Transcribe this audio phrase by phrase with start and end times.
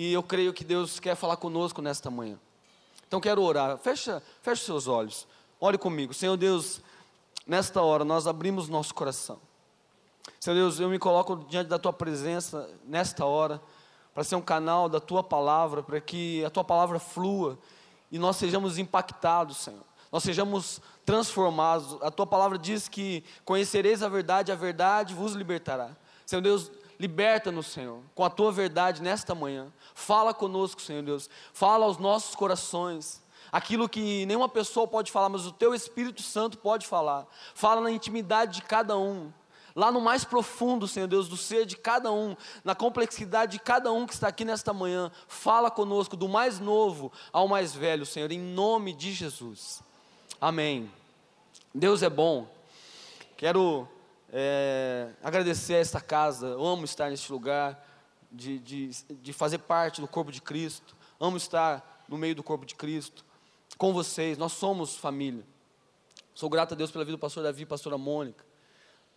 [0.00, 2.38] e eu creio que Deus quer falar conosco nesta manhã.
[3.08, 3.76] Então quero orar.
[3.78, 5.26] Fecha, fecha seus olhos.
[5.60, 6.14] Olhe comigo.
[6.14, 6.80] Senhor Deus,
[7.44, 9.40] nesta hora nós abrimos nosso coração.
[10.38, 13.60] Senhor Deus, eu me coloco diante da tua presença nesta hora
[14.14, 17.58] para ser um canal da tua palavra, para que a tua palavra flua
[18.08, 19.82] e nós sejamos impactados, Senhor.
[20.12, 22.00] Nós sejamos transformados.
[22.02, 25.90] A tua palavra diz que conhecereis a verdade, a verdade vos libertará.
[26.24, 29.72] Senhor Deus, liberta-nos, Senhor, com a tua verdade nesta manhã.
[29.94, 31.28] Fala conosco, Senhor Deus.
[31.52, 33.22] Fala aos nossos corações.
[33.50, 37.26] Aquilo que nenhuma pessoa pode falar, mas o teu Espírito Santo pode falar.
[37.54, 39.32] Fala na intimidade de cada um
[39.78, 43.92] lá no mais profundo, Senhor Deus, do ser de cada um, na complexidade de cada
[43.92, 45.08] um que está aqui nesta manhã.
[45.28, 49.80] Fala conosco, do mais novo ao mais velho, Senhor, em nome de Jesus.
[50.40, 50.90] Amém.
[51.72, 52.48] Deus é bom.
[53.36, 53.88] Quero
[54.32, 57.86] é, agradecer a esta casa, Eu amo estar neste lugar,
[58.30, 62.66] de, de, de fazer parte do corpo de Cristo, amo estar no meio do corpo
[62.66, 63.24] de Cristo,
[63.76, 65.44] com vocês, nós somos família.
[66.34, 68.48] Sou grato a Deus pela vida do pastor Davi e pastora Mônica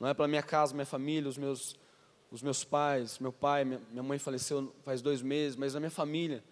[0.02, 1.76] não é pela minha casa, minha família, os meus,
[2.32, 5.92] os meus pais, meu pai, minha, minha mãe faleceu faz dois meses, mas a minha
[5.92, 6.44] família.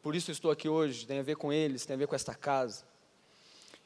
[0.00, 2.14] Por isso eu estou aqui hoje, tem a ver com eles, tem a ver com
[2.14, 2.84] esta casa.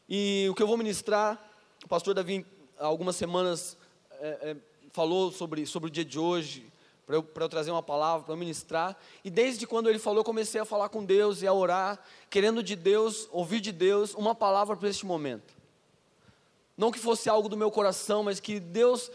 [0.06, 1.42] E o que eu vou ministrar,
[1.83, 2.45] o pastor Davi,
[2.86, 3.77] algumas semanas,
[4.20, 4.56] é, é,
[4.92, 6.70] falou sobre, sobre o dia de hoje,
[7.06, 8.97] para eu, eu trazer uma palavra, para eu ministrar.
[9.25, 12.62] E desde quando ele falou, eu comecei a falar com Deus e a orar, querendo
[12.62, 15.55] de Deus, ouvir de Deus uma palavra para este momento.
[16.77, 19.11] Não que fosse algo do meu coração, mas que Deus,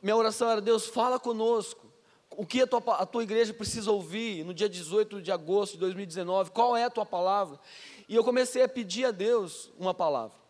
[0.00, 1.86] minha oração era: Deus, fala conosco.
[2.34, 5.80] O que a tua, a tua igreja precisa ouvir no dia 18 de agosto de
[5.80, 6.50] 2019?
[6.50, 7.60] Qual é a tua palavra?
[8.08, 10.41] E eu comecei a pedir a Deus uma palavra.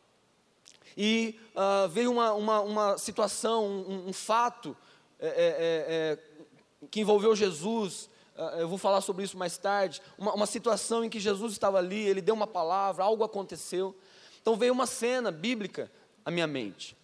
[0.97, 4.77] E uh, veio uma, uma, uma situação, um, um fato
[5.19, 5.39] é, é, é,
[5.89, 6.19] é
[6.91, 8.11] que envolveu Jesus.
[8.37, 10.01] Uh, eu vou falar sobre isso mais tarde.
[10.19, 13.97] Uma, uma situação em que Jesus estava ali, ele deu uma palavra, algo aconteceu.
[14.41, 15.91] Então veio uma cena bíblica
[16.25, 16.97] a minha mente.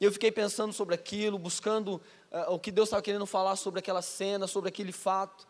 [0.00, 3.80] E eu fiquei pensando sobre aquilo, buscando uh, o que Deus estava querendo falar sobre
[3.80, 5.46] aquela cena, sobre aquele fato.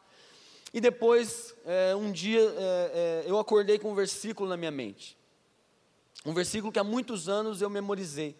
[0.75, 5.17] E depois, é, um dia, é, é, eu acordei com um versículo na minha mente.
[6.25, 8.37] Um versículo que há muitos anos eu memorizei.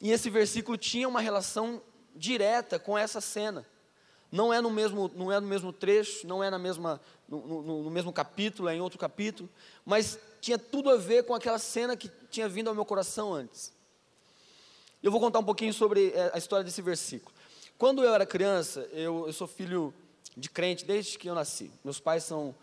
[0.00, 1.82] E esse versículo tinha uma relação
[2.14, 3.66] direta com essa cena.
[4.30, 7.82] Não é no mesmo, não é no mesmo trecho, não é na mesma, no, no,
[7.84, 9.48] no mesmo capítulo, é em outro capítulo,
[9.84, 13.72] mas tinha tudo a ver com aquela cena que tinha vindo ao meu coração antes.
[15.02, 17.34] Eu vou contar um pouquinho sobre eh, a história desse versículo.
[17.78, 19.94] Quando eu era criança, eu, eu sou filho
[20.36, 21.70] de crente desde que eu nasci.
[21.84, 22.54] Meus pais são,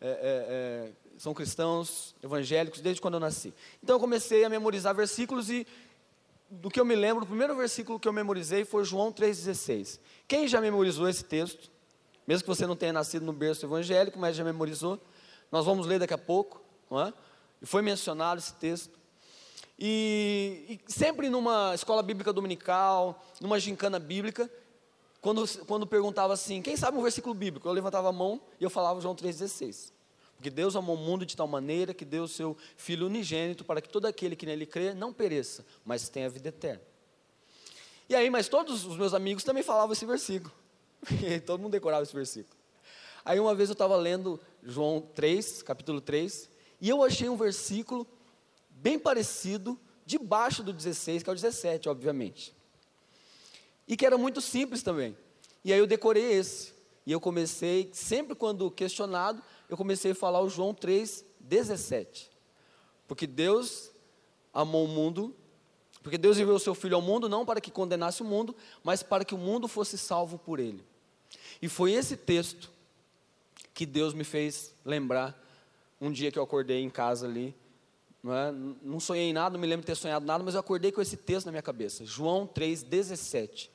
[0.00, 3.52] é, é, são cristãos, evangélicos, desde quando eu nasci.
[3.82, 5.66] Então eu comecei a memorizar versículos e
[6.50, 9.98] do que eu me lembro, o primeiro versículo que eu memorizei foi João 3,16.
[10.28, 11.70] Quem já memorizou esse texto?
[12.26, 14.98] Mesmo que você não tenha nascido no berço evangélico, mas já memorizou.
[15.50, 17.12] Nós vamos ler daqui a pouco, não é?
[17.60, 18.98] E foi mencionado esse texto.
[19.78, 24.50] E, e, sempre numa escola bíblica dominical, numa gincana bíblica,
[25.20, 27.66] quando, quando perguntava assim, quem sabe um versículo bíblico?
[27.66, 29.92] Eu levantava a mão e eu falava João 3,16.
[30.44, 33.80] Porque Deus amou o mundo de tal maneira que deu o seu Filho unigênito para
[33.80, 36.82] que todo aquele que nele crê não pereça, mas tenha vida eterna.
[38.10, 40.52] E aí, mas todos os meus amigos também falavam esse versículo.
[41.46, 42.54] Todo mundo decorava esse versículo.
[43.24, 48.06] Aí uma vez eu estava lendo João 3, capítulo 3, e eu achei um versículo
[48.68, 52.54] bem parecido, debaixo do 16, que é o 17, obviamente.
[53.88, 55.16] E que era muito simples também.
[55.64, 56.74] E aí eu decorei esse.
[57.06, 62.30] E eu comecei, sempre quando questionado, eu comecei a falar o João 3, 17.
[63.06, 63.90] Porque Deus
[64.52, 65.34] amou o mundo,
[66.02, 69.02] porque Deus enviou o seu Filho ao mundo não para que condenasse o mundo, mas
[69.02, 70.84] para que o mundo fosse salvo por ele.
[71.60, 72.70] E foi esse texto
[73.72, 75.38] que Deus me fez lembrar
[76.00, 77.54] um dia que eu acordei em casa ali.
[78.22, 78.52] Não, é?
[78.82, 81.16] não sonhei nada, não me lembro de ter sonhado nada, mas eu acordei com esse
[81.16, 82.04] texto na minha cabeça.
[82.04, 83.68] João 3,17.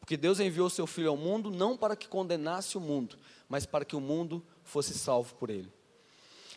[0.00, 3.16] Porque Deus enviou o seu Filho ao mundo não para que condenasse o mundo,
[3.48, 5.70] mas para que o mundo fosse salvo por ele.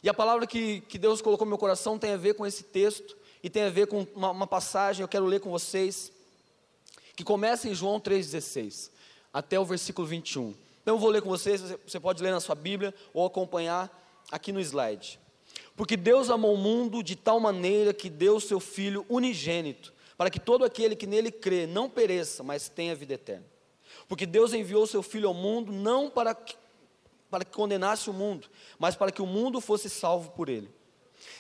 [0.01, 2.63] E a palavra que, que Deus colocou no meu coração tem a ver com esse
[2.63, 6.12] texto e tem a ver com uma, uma passagem, eu quero ler com vocês,
[7.16, 8.90] que começa em João 3,16,
[9.34, 10.56] até o versículo 21.
[10.81, 13.92] Então eu vou ler com vocês, você pode ler na sua Bíblia ou acompanhar
[14.31, 15.19] aqui no slide.
[15.75, 20.40] Porque Deus amou o mundo de tal maneira que deu seu Filho unigênito, para que
[20.40, 23.45] todo aquele que nele crê não pereça, mas tenha vida eterna.
[24.07, 26.36] Porque Deus enviou seu Filho ao mundo não para
[27.30, 30.74] para que condenasse o mundo, mas para que o mundo fosse salvo por ele.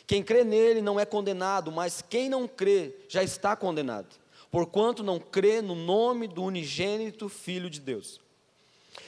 [0.07, 4.15] Quem crê nele não é condenado, mas quem não crê já está condenado,
[4.51, 8.21] porquanto não crê no nome do unigênito Filho de Deus.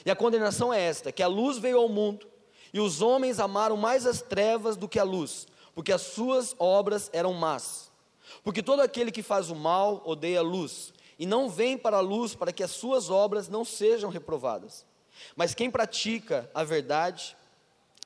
[0.04, 2.26] E a condenação é esta: que a luz veio ao mundo,
[2.72, 7.10] e os homens amaram mais as trevas do que a luz, porque as suas obras
[7.12, 7.90] eram más.
[8.42, 12.00] Porque todo aquele que faz o mal odeia a luz, e não vem para a
[12.00, 14.86] luz para que as suas obras não sejam reprovadas.
[15.36, 17.36] Mas quem pratica a verdade,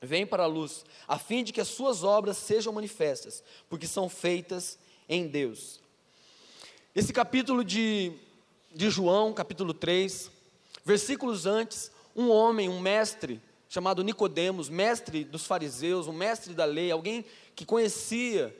[0.00, 4.08] vem para a luz, a fim de que as suas obras sejam manifestas, porque são
[4.08, 4.78] feitas
[5.08, 5.80] em Deus.
[6.94, 8.12] Esse capítulo de,
[8.74, 10.30] de João, capítulo 3,
[10.84, 16.90] versículos antes, um homem, um mestre, chamado Nicodemos, mestre dos fariseus, um mestre da lei,
[16.90, 17.24] alguém
[17.54, 18.54] que conhecia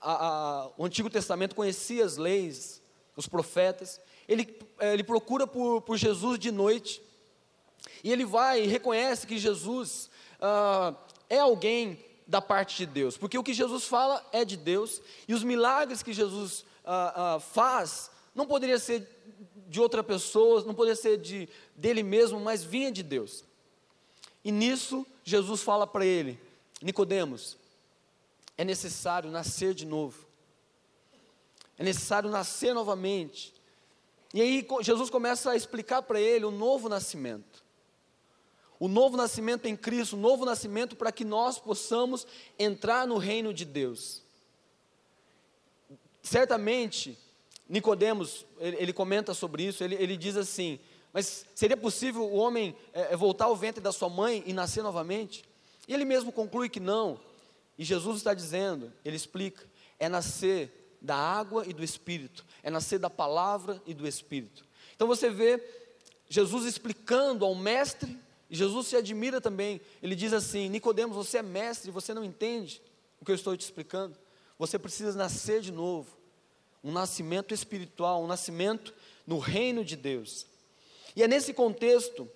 [0.00, 2.80] a, a, o Antigo Testamento, conhecia as leis,
[3.16, 7.02] os profetas, ele, eh, ele procura por, por Jesus de noite,
[8.02, 10.10] e ele vai e reconhece que Jesus
[10.40, 10.94] ah,
[11.28, 15.34] é alguém da parte de Deus, porque o que Jesus fala é de Deus, e
[15.34, 19.08] os milagres que Jesus ah, ah, faz não poderia ser
[19.68, 23.44] de outra pessoa, não poderia ser de, dele mesmo, mas vinha de Deus.
[24.44, 26.38] E nisso Jesus fala para ele:
[26.82, 27.56] Nicodemos,
[28.58, 30.26] é necessário nascer de novo.
[31.78, 33.52] É necessário nascer novamente.
[34.32, 37.53] E aí Jesus começa a explicar para ele o novo nascimento
[38.84, 42.26] o novo nascimento em Cristo, o novo nascimento para que nós possamos
[42.58, 44.20] entrar no reino de Deus.
[46.22, 47.18] Certamente,
[47.66, 50.78] Nicodemos, ele, ele comenta sobre isso, ele, ele, diz assim,
[51.14, 55.46] mas seria possível o homem é, voltar ao ventre da sua mãe e nascer novamente?
[55.88, 57.18] E ele mesmo conclui que não,
[57.78, 59.64] e Jesus está dizendo, ele explica,
[59.98, 64.62] é nascer da água e do Espírito, é nascer da palavra e do Espírito.
[64.94, 65.58] Então você vê
[66.28, 69.80] Jesus explicando ao mestre Jesus se admira também.
[70.02, 72.80] Ele diz assim: Nicodemos, você é mestre, você não entende
[73.20, 74.16] o que eu estou te explicando.
[74.58, 76.16] Você precisa nascer de novo.
[76.82, 78.92] Um nascimento espiritual, um nascimento
[79.26, 80.46] no reino de Deus.
[81.16, 82.28] E é nesse contexto,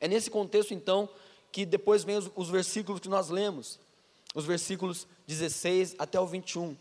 [0.00, 1.08] é nesse contexto então
[1.50, 3.78] que depois vem os, os versículos que nós lemos,
[4.34, 6.76] os versículos 16 até o 21.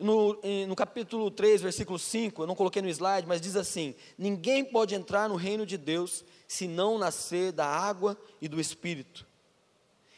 [0.00, 4.64] No, no, capítulo 3, versículo 5, eu não coloquei no slide, mas diz assim: Ninguém
[4.64, 9.26] pode entrar no reino de Deus se não nascer da água e do Espírito.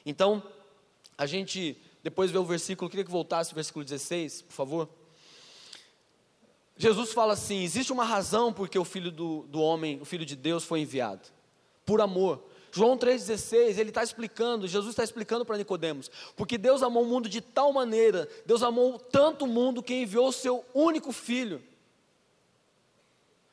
[0.05, 0.43] Então,
[1.17, 4.88] a gente depois vê o versículo, queria que voltasse o versículo 16, por favor.
[6.76, 10.37] Jesus fala assim: existe uma razão porque o filho do, do homem, o filho de
[10.37, 11.28] Deus, foi enviado,
[11.84, 12.44] por amor.
[12.70, 17.26] João 3,16, ele está explicando, Jesus está explicando para Nicodemos, porque Deus amou o mundo
[17.26, 21.62] de tal maneira, Deus amou tanto o mundo que enviou o seu único filho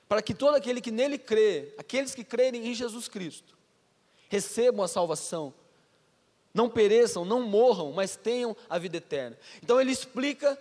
[0.08, 3.58] para que todo aquele que nele crê, aqueles que crerem em Jesus Cristo,
[4.30, 5.54] recebam a salvação,
[6.54, 9.38] não pereçam, não morram, mas tenham a vida eterna.
[9.62, 10.58] Então ele explica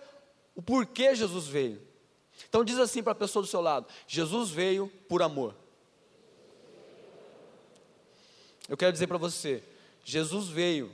[0.55, 1.81] o porquê Jesus veio.
[2.49, 5.55] Então diz assim para a pessoa do seu lado: Jesus veio por amor.
[8.67, 9.63] Eu quero dizer para você,
[10.03, 10.91] Jesus veio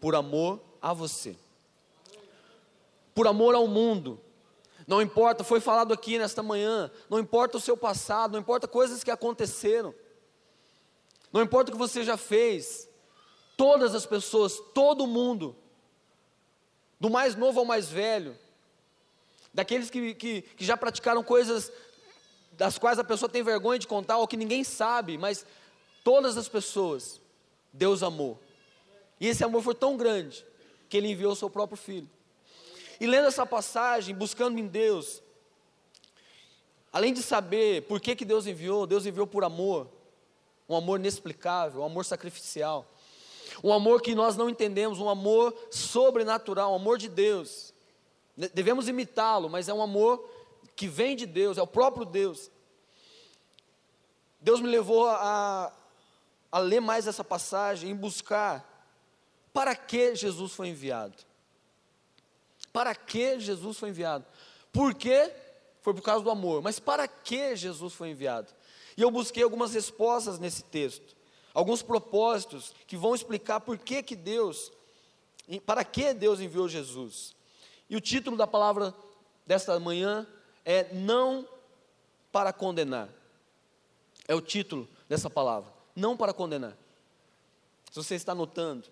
[0.00, 1.36] por amor a você.
[3.14, 4.20] Por amor ao mundo,
[4.90, 9.04] não importa, foi falado aqui nesta manhã, não importa o seu passado, não importa coisas
[9.04, 9.94] que aconteceram,
[11.32, 12.88] não importa o que você já fez,
[13.56, 15.56] todas as pessoas, todo mundo,
[16.98, 18.36] do mais novo ao mais velho,
[19.54, 21.70] daqueles que, que, que já praticaram coisas
[22.50, 25.46] das quais a pessoa tem vergonha de contar ou que ninguém sabe, mas
[26.02, 27.20] todas as pessoas,
[27.72, 28.42] Deus amou.
[29.20, 30.44] E esse amor foi tão grande
[30.88, 32.10] que Ele enviou o seu próprio filho.
[33.00, 35.22] E lendo essa passagem, buscando em Deus,
[36.92, 39.88] além de saber por que, que Deus enviou, Deus enviou por amor,
[40.68, 42.86] um amor inexplicável, um amor sacrificial,
[43.64, 47.72] um amor que nós não entendemos, um amor sobrenatural, um amor de Deus.
[48.36, 50.28] Devemos imitá-lo, mas é um amor
[50.76, 52.50] que vem de Deus, é o próprio Deus.
[54.40, 55.72] Deus me levou a,
[56.52, 58.66] a ler mais essa passagem, em buscar
[59.54, 61.29] para que Jesus foi enviado.
[62.72, 64.24] Para que Jesus foi enviado?
[64.72, 65.32] Por quê?
[65.82, 66.62] Foi por causa do amor.
[66.62, 68.52] Mas para que Jesus foi enviado?
[68.96, 71.16] E eu busquei algumas respostas nesse texto,
[71.54, 74.70] alguns propósitos que vão explicar por que, que Deus,
[75.64, 77.34] para que Deus enviou Jesus.
[77.88, 78.94] E o título da palavra
[79.46, 80.26] desta manhã
[80.64, 81.48] é Não
[82.30, 83.08] para condenar.
[84.28, 85.72] É o título dessa palavra.
[85.96, 86.76] Não para condenar.
[87.90, 88.86] Se você está notando,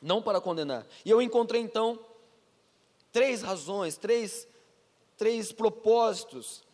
[0.00, 0.86] não para condenar.
[1.04, 1.98] E eu encontrei então
[3.12, 4.48] três razões, três,
[5.16, 6.64] três propósitos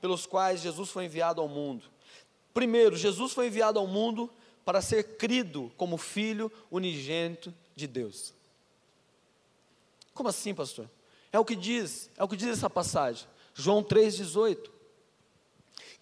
[0.00, 1.86] pelos quais Jesus foi enviado ao mundo.
[2.52, 4.30] Primeiro, Jesus foi enviado ao mundo
[4.64, 8.34] para ser crido como filho unigênito de Deus.
[10.12, 10.88] Como assim, pastor?
[11.32, 13.26] É o que diz, é o que diz essa passagem.
[13.54, 14.70] João 3:18.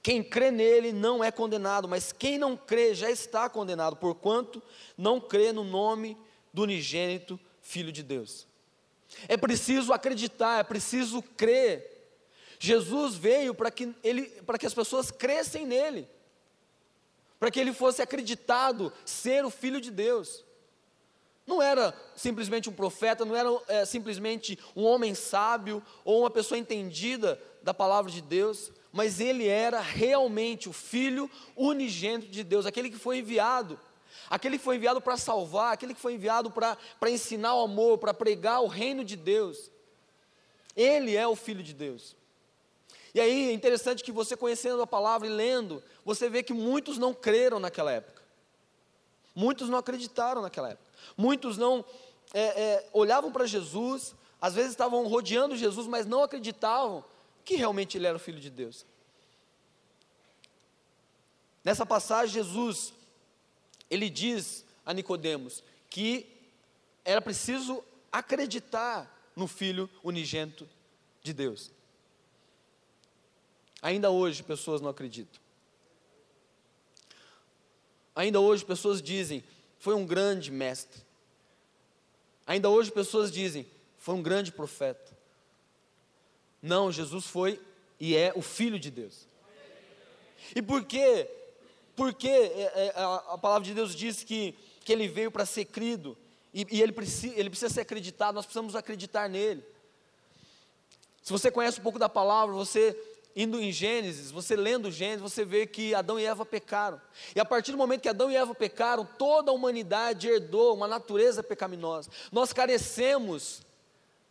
[0.03, 4.61] Quem crê nele não é condenado, mas quem não crê já está condenado, porquanto
[4.99, 6.17] não crê no nome
[6.53, 8.49] do unigênito Filho de Deus.
[9.29, 11.89] É preciso acreditar, é preciso crer.
[12.59, 16.09] Jesus veio para que, ele, que as pessoas crescem nele,
[17.39, 20.45] para que ele fosse acreditado ser o Filho de Deus.
[21.45, 26.57] Não era simplesmente um profeta, não era é, simplesmente um homem sábio ou uma pessoa
[26.57, 32.91] entendida da palavra de Deus, mas ele era realmente o Filho unigênito de Deus, aquele
[32.91, 33.79] que foi enviado,
[34.29, 38.15] aquele que foi enviado para salvar, aquele que foi enviado para ensinar o amor, para
[38.15, 39.71] pregar o reino de Deus.
[40.77, 42.17] Ele é o Filho de Deus.
[43.15, 46.97] E aí é interessante que você conhecendo a palavra e lendo, você vê que muitos
[46.97, 48.23] não creram naquela época.
[49.35, 50.91] Muitos não acreditaram naquela época.
[51.17, 51.85] Muitos não
[52.33, 57.05] é, é, olhavam para Jesus, às vezes estavam rodeando Jesus, mas não acreditavam
[57.45, 58.87] que realmente ele era o Filho de Deus.
[61.65, 62.93] Nessa passagem, Jesus,
[63.93, 66.27] ele diz a Nicodemos que
[67.05, 70.67] era preciso acreditar no Filho unigênito
[71.23, 71.71] de Deus.
[73.83, 75.39] Ainda hoje pessoas não acreditam.
[78.17, 79.45] Ainda hoje pessoas dizem,
[79.79, 81.03] foi um grande mestre.
[82.47, 83.67] Ainda hoje pessoas dizem,
[83.99, 85.13] foi um grande profeta.
[86.63, 87.61] Não, Jesus foi
[88.01, 89.29] e é o Filho de Deus.
[90.57, 91.29] E por quê?
[91.95, 96.17] Porque é, é, a, palavra de Deus diz que, que ele veio para ser crido,
[96.53, 99.63] e, e ele, precisa, ele precisa ser acreditado, nós precisamos acreditar nele.
[101.23, 102.97] Se você conhece um pouco da palavra, você
[103.35, 107.01] indo em Gênesis, você lendo Gênesis, você vê que Adão e Eva pecaram.
[107.35, 110.87] E a partir do momento que Adão e Eva pecaram, toda a humanidade herdou uma
[110.87, 112.11] natureza pecaminosa.
[112.31, 113.63] Nós carecemos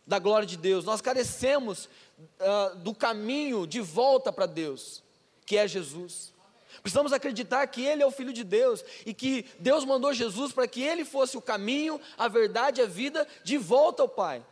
[0.06, 1.88] da glória de Deus, nós carecemos
[2.18, 5.02] uh, do caminho de volta para Deus,
[5.46, 6.31] que é Jesus.
[6.80, 10.66] Precisamos acreditar que Ele é o Filho de Deus e que Deus mandou Jesus para
[10.66, 14.44] que Ele fosse o caminho, a verdade e a vida de volta ao Pai.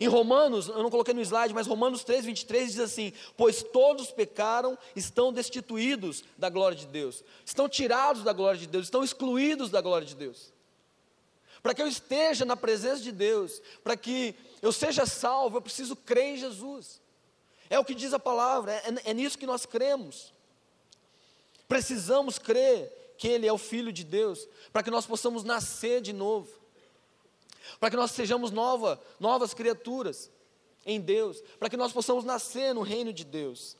[0.00, 4.10] Em Romanos, eu não coloquei no slide, mas Romanos 3, 23 diz assim: Pois todos
[4.10, 9.70] pecaram, estão destituídos da glória de Deus, estão tirados da glória de Deus, estão excluídos
[9.70, 10.52] da glória de Deus.
[11.62, 15.94] Para que eu esteja na presença de Deus, para que eu seja salvo, eu preciso
[15.94, 17.00] crer em Jesus.
[17.68, 20.32] É o que diz a palavra, é, é nisso que nós cremos.
[21.68, 26.12] Precisamos crer que Ele é o Filho de Deus, para que nós possamos nascer de
[26.12, 26.50] novo,
[27.78, 30.30] para que nós sejamos nova, novas criaturas
[30.84, 33.76] em Deus, para que nós possamos nascer no reino de Deus.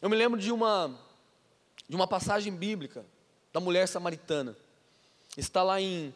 [0.00, 0.98] Eu me lembro de uma,
[1.88, 3.04] de uma passagem bíblica
[3.52, 4.56] da mulher samaritana.
[5.36, 6.12] Está lá em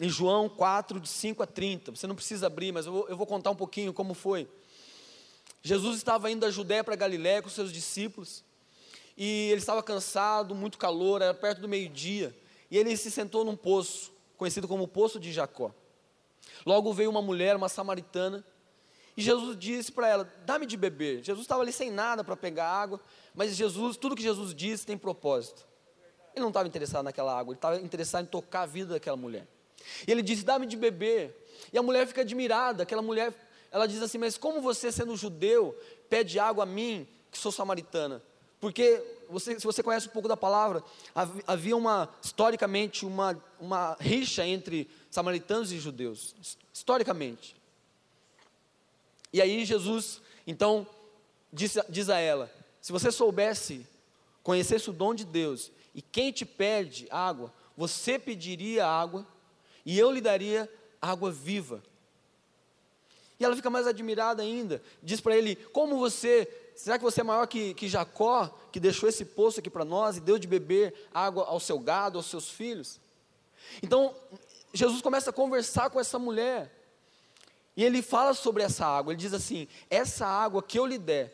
[0.00, 1.92] em João 4, de 5 a 30.
[1.92, 4.48] Você não precisa abrir, mas eu vou, eu vou contar um pouquinho como foi.
[5.66, 8.44] Jesus estava indo da Judéia para Galiléia com seus discípulos,
[9.16, 12.36] e ele estava cansado, muito calor, era perto do meio-dia,
[12.70, 15.74] e ele se sentou num poço, conhecido como o Poço de Jacó.
[16.66, 18.44] Logo veio uma mulher, uma samaritana,
[19.16, 21.22] e Jesus disse para ela: Dá-me de beber.
[21.22, 23.00] Jesus estava ali sem nada para pegar água,
[23.34, 25.66] mas Jesus, tudo que Jesus disse tem propósito.
[26.34, 29.46] Ele não estava interessado naquela água, ele estava interessado em tocar a vida daquela mulher.
[30.06, 31.42] E ele disse: Dá-me de beber.
[31.72, 32.82] E a mulher fica admirada.
[32.82, 33.32] Aquela mulher,
[33.74, 35.76] ela diz assim: Mas como você, sendo judeu,
[36.08, 38.22] pede água a mim, que sou samaritana?
[38.60, 40.82] Porque, você, se você conhece um pouco da palavra,
[41.44, 46.36] havia uma, historicamente, uma, uma rixa entre samaritanos e judeus.
[46.72, 47.56] Historicamente.
[49.32, 50.86] E aí Jesus, então,
[51.52, 52.48] diz, diz a ela:
[52.80, 53.84] Se você soubesse,
[54.44, 59.26] conhecesse o dom de Deus, e quem te pede água, você pediria água
[59.84, 61.82] e eu lhe daria água viva.
[63.44, 67.24] E ela fica mais admirada ainda, diz para ele: Como você, será que você é
[67.24, 70.94] maior que, que Jacó, que deixou esse poço aqui para nós e deu de beber
[71.12, 72.98] água ao seu gado, aos seus filhos?
[73.82, 74.14] Então,
[74.72, 76.74] Jesus começa a conversar com essa mulher,
[77.76, 81.30] e ele fala sobre essa água, ele diz assim: Essa água que eu lhe der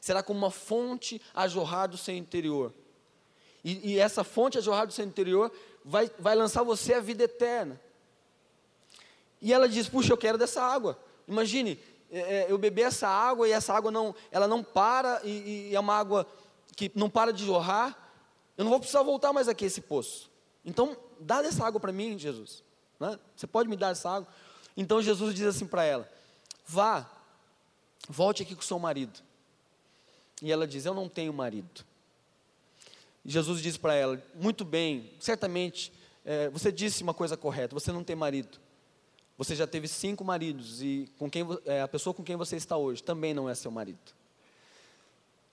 [0.00, 2.72] será como uma fonte a jorrar do seu interior.
[3.62, 5.52] E, e essa fonte a jorrar do seu interior
[5.84, 7.78] vai, vai lançar você a vida eterna.
[9.42, 10.98] E ela diz: Puxa, eu quero dessa água.
[11.26, 11.78] Imagine,
[12.10, 15.74] é, é, eu beber essa água e essa água não, ela não para e, e,
[15.74, 16.26] é uma água
[16.76, 17.96] que não para de jorrar.
[18.56, 20.30] Eu não vou precisar voltar mais aqui a esse poço.
[20.64, 22.62] Então, dá dessa água para mim, Jesus.
[22.98, 23.18] Né?
[23.34, 24.28] Você pode me dar essa água?
[24.76, 26.10] Então Jesus diz assim para ela:
[26.66, 27.10] Vá,
[28.08, 29.20] volte aqui com seu marido.
[30.42, 31.84] E ela diz: Eu não tenho marido.
[33.24, 35.92] Jesus diz para ela: Muito bem, certamente
[36.24, 38.58] é, você disse uma coisa correta, você não tem marido.
[39.40, 42.76] Você já teve cinco maridos e com quem, é, a pessoa com quem você está
[42.76, 44.12] hoje também não é seu marido.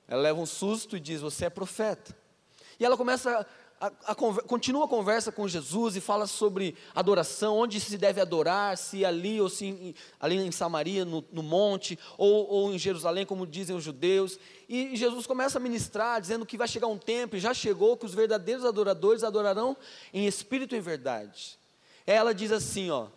[0.05, 2.13] Ela leva um susto e diz: Você é profeta.
[2.77, 3.47] E ela começa
[3.79, 8.77] a, a, continua a conversa com Jesus e fala sobre adoração, onde se deve adorar,
[8.77, 13.47] se ali ou se ali em Samaria, no, no monte, ou, ou, em Jerusalém, como
[13.47, 14.37] dizem os judeus.
[14.67, 18.05] E Jesus começa a ministrar, dizendo que vai chegar um tempo, e já chegou, que
[18.05, 19.77] os verdadeiros adoradores adorarão
[20.13, 21.57] em espírito e em verdade.
[22.05, 23.07] Ela diz assim: ó,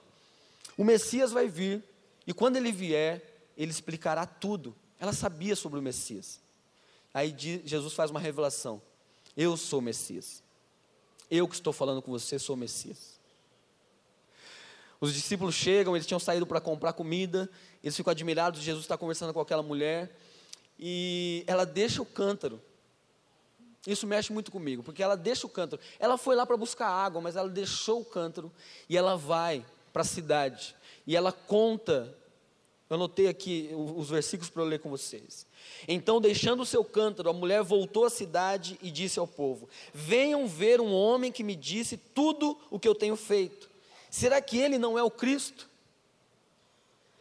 [0.80, 1.84] o Messias vai vir,
[2.26, 3.22] e quando ele vier,
[3.54, 4.75] ele explicará tudo.
[4.99, 6.40] Ela sabia sobre o Messias.
[7.12, 8.80] Aí Jesus faz uma revelação:
[9.37, 10.42] Eu sou o Messias.
[11.30, 13.20] Eu que estou falando com você sou o Messias.
[14.99, 17.50] Os discípulos chegam, eles tinham saído para comprar comida,
[17.84, 20.16] eles ficam admirados, Jesus está conversando com aquela mulher,
[20.78, 22.58] e ela deixa o cântaro.
[23.87, 25.82] Isso mexe muito comigo, porque ela deixa o cântaro.
[25.99, 28.50] Ela foi lá para buscar água, mas ela deixou o cântaro
[28.88, 30.75] e ela vai para a cidade.
[31.06, 32.14] E ela conta,
[32.88, 35.47] eu anotei aqui os versículos para eu ler com vocês.
[35.87, 40.47] Então, deixando o seu cântaro, a mulher voltou à cidade e disse ao povo: Venham
[40.47, 43.70] ver um homem que me disse tudo o que eu tenho feito.
[44.11, 45.68] Será que ele não é o Cristo?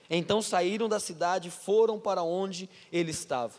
[0.09, 3.53] Então saíram da cidade e foram para onde ele estava.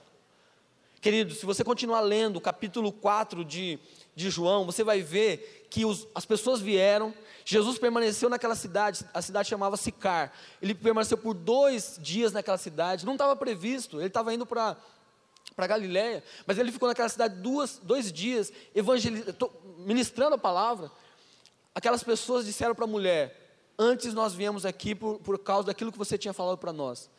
[1.00, 3.78] Querido, se você continuar lendo o capítulo 4 de,
[4.14, 7.14] de João, você vai ver que os, as pessoas vieram,
[7.44, 10.32] Jesus permaneceu naquela cidade, a cidade chamava Sicar.
[10.60, 14.76] Ele permaneceu por dois dias naquela cidade, não estava previsto, ele estava indo para
[15.56, 18.52] para Galiléia, mas ele ficou naquela cidade duas, dois dias,
[19.78, 20.90] ministrando a palavra.
[21.74, 25.98] Aquelas pessoas disseram para a mulher: Antes nós viemos aqui por, por causa daquilo que
[25.98, 27.10] você tinha falado para nós,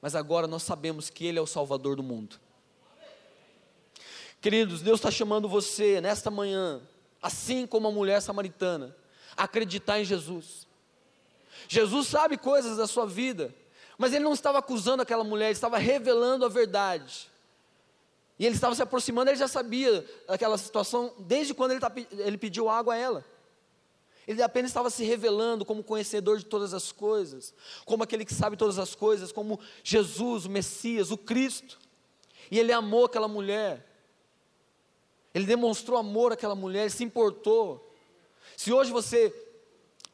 [0.00, 2.36] mas agora nós sabemos que Ele é o Salvador do mundo.
[4.40, 6.80] Queridos, Deus está chamando você nesta manhã,
[7.20, 8.96] assim como a mulher samaritana,
[9.36, 10.66] a acreditar em Jesus.
[11.68, 13.54] Jesus sabe coisas da sua vida,
[13.98, 17.30] mas ele não estava acusando aquela mulher, ele estava revelando a verdade.
[18.38, 22.38] E ele estava se aproximando, ele já sabia daquela situação desde quando ele, tá ele
[22.38, 23.24] pediu água a ela.
[24.26, 27.52] Ele apenas estava se revelando como conhecedor de todas as coisas,
[27.84, 31.78] como aquele que sabe todas as coisas, como Jesus, o Messias, o Cristo.
[32.50, 33.89] E ele amou aquela mulher.
[35.34, 37.88] Ele demonstrou amor àquela mulher, ele se importou.
[38.56, 39.32] Se hoje você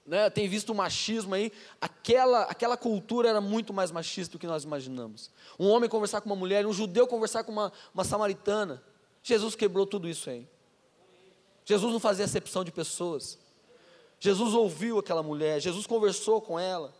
[0.07, 4.47] né, tem visto o machismo aí, aquela, aquela cultura era muito mais machista do que
[4.47, 5.31] nós imaginamos.
[5.59, 8.83] Um homem conversar com uma mulher, um judeu conversar com uma, uma samaritana.
[9.23, 10.47] Jesus quebrou tudo isso aí.
[11.65, 13.39] Jesus não fazia acepção de pessoas.
[14.21, 16.95] Jesus ouviu aquela mulher, Jesus conversou com ela.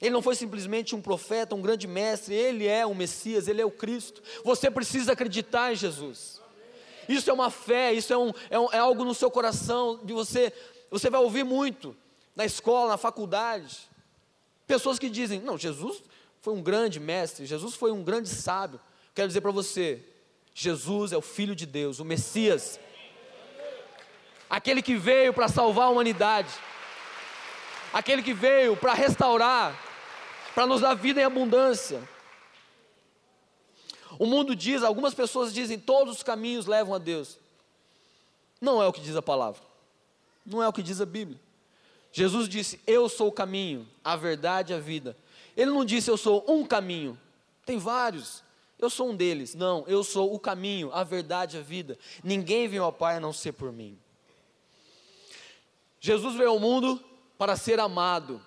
[0.00, 3.64] Ele não foi simplesmente um profeta, um grande mestre, ele é o Messias, ele é
[3.64, 4.22] o Cristo.
[4.44, 6.39] Você precisa acreditar em Jesus.
[7.08, 10.12] Isso é uma fé, isso é, um, é, um, é algo no seu coração, de
[10.12, 10.52] você,
[10.90, 11.96] você vai ouvir muito
[12.34, 13.88] na escola, na faculdade.
[14.66, 16.02] Pessoas que dizem: Não, Jesus
[16.40, 18.80] foi um grande mestre, Jesus foi um grande sábio.
[19.14, 20.02] Quero dizer para você:
[20.54, 22.78] Jesus é o Filho de Deus, o Messias,
[24.48, 26.52] aquele que veio para salvar a humanidade,
[27.92, 29.78] aquele que veio para restaurar,
[30.54, 32.00] para nos dar vida em abundância.
[34.20, 37.38] O mundo diz, algumas pessoas dizem, todos os caminhos levam a Deus.
[38.60, 39.62] Não é o que diz a palavra.
[40.44, 41.40] Não é o que diz a Bíblia.
[42.12, 45.16] Jesus disse: Eu sou o caminho, a verdade e a vida.
[45.56, 47.18] Ele não disse: Eu sou um caminho.
[47.64, 48.44] Tem vários.
[48.78, 49.54] Eu sou um deles.
[49.54, 51.98] Não, eu sou o caminho, a verdade e a vida.
[52.22, 53.98] Ninguém vem ao Pai a não ser por mim.
[55.98, 57.02] Jesus veio ao mundo
[57.38, 58.38] para ser amado.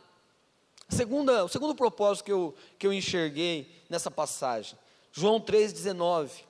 [0.88, 4.78] Segunda, o segundo propósito que eu, que eu enxerguei nessa passagem
[5.14, 6.44] João 3,19.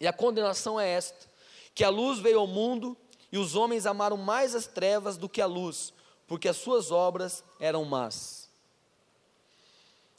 [0.00, 1.28] E a condenação é esta:
[1.74, 2.96] que a luz veio ao mundo
[3.30, 5.92] e os homens amaram mais as trevas do que a luz,
[6.26, 8.48] porque as suas obras eram más.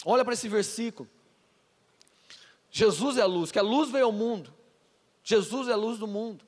[0.05, 1.09] Olha para esse versículo.
[2.69, 4.53] Jesus é a luz, que a luz veio ao mundo.
[5.23, 6.45] Jesus é a luz do mundo.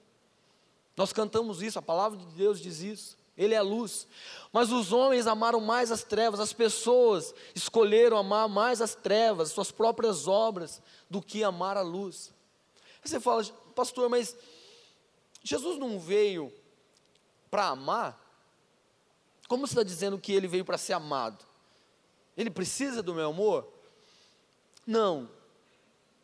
[0.95, 3.17] Nós cantamos isso, a palavra de Deus diz isso.
[3.37, 4.07] Ele é a luz.
[4.51, 9.71] Mas os homens amaram mais as trevas, as pessoas escolheram amar mais as trevas, suas
[9.71, 12.33] próprias obras, do que amar a luz.
[13.03, 13.43] Aí você fala,
[13.75, 14.35] pastor, mas
[15.43, 16.51] Jesus não veio
[17.51, 18.19] para amar?
[19.47, 21.45] Como você está dizendo que ele veio para ser amado?
[22.35, 23.71] Ele precisa do meu amor?
[24.85, 25.29] Não.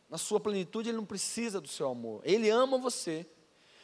[0.10, 2.22] Na sua plenitude, ele não precisa do seu amor.
[2.24, 3.26] Ele ama você,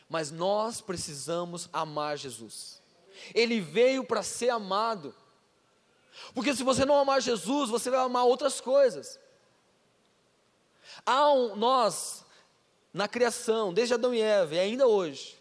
[0.10, 2.79] mas nós precisamos amar Jesus.
[3.34, 5.14] Ele veio para ser amado.
[6.34, 9.20] Porque se você não amar Jesus, você vai amar outras coisas.
[11.06, 12.26] Há um, nós,
[12.94, 15.40] na criação, desde Adão e Eva, e ainda hoje,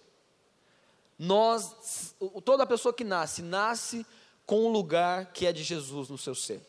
[1.19, 2.15] nós,
[2.45, 4.07] toda pessoa que nasce, nasce
[4.47, 6.63] com um lugar que é de Jesus no seu ser.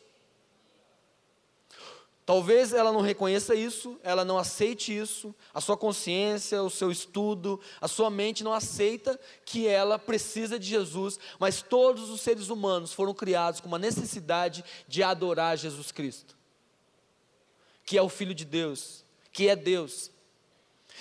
[2.30, 7.58] Talvez ela não reconheça isso, ela não aceite isso, a sua consciência, o seu estudo,
[7.80, 12.92] a sua mente não aceita que ela precisa de Jesus, mas todos os seres humanos
[12.92, 16.36] foram criados com uma necessidade de adorar Jesus Cristo,
[17.84, 20.12] que é o Filho de Deus, que é Deus.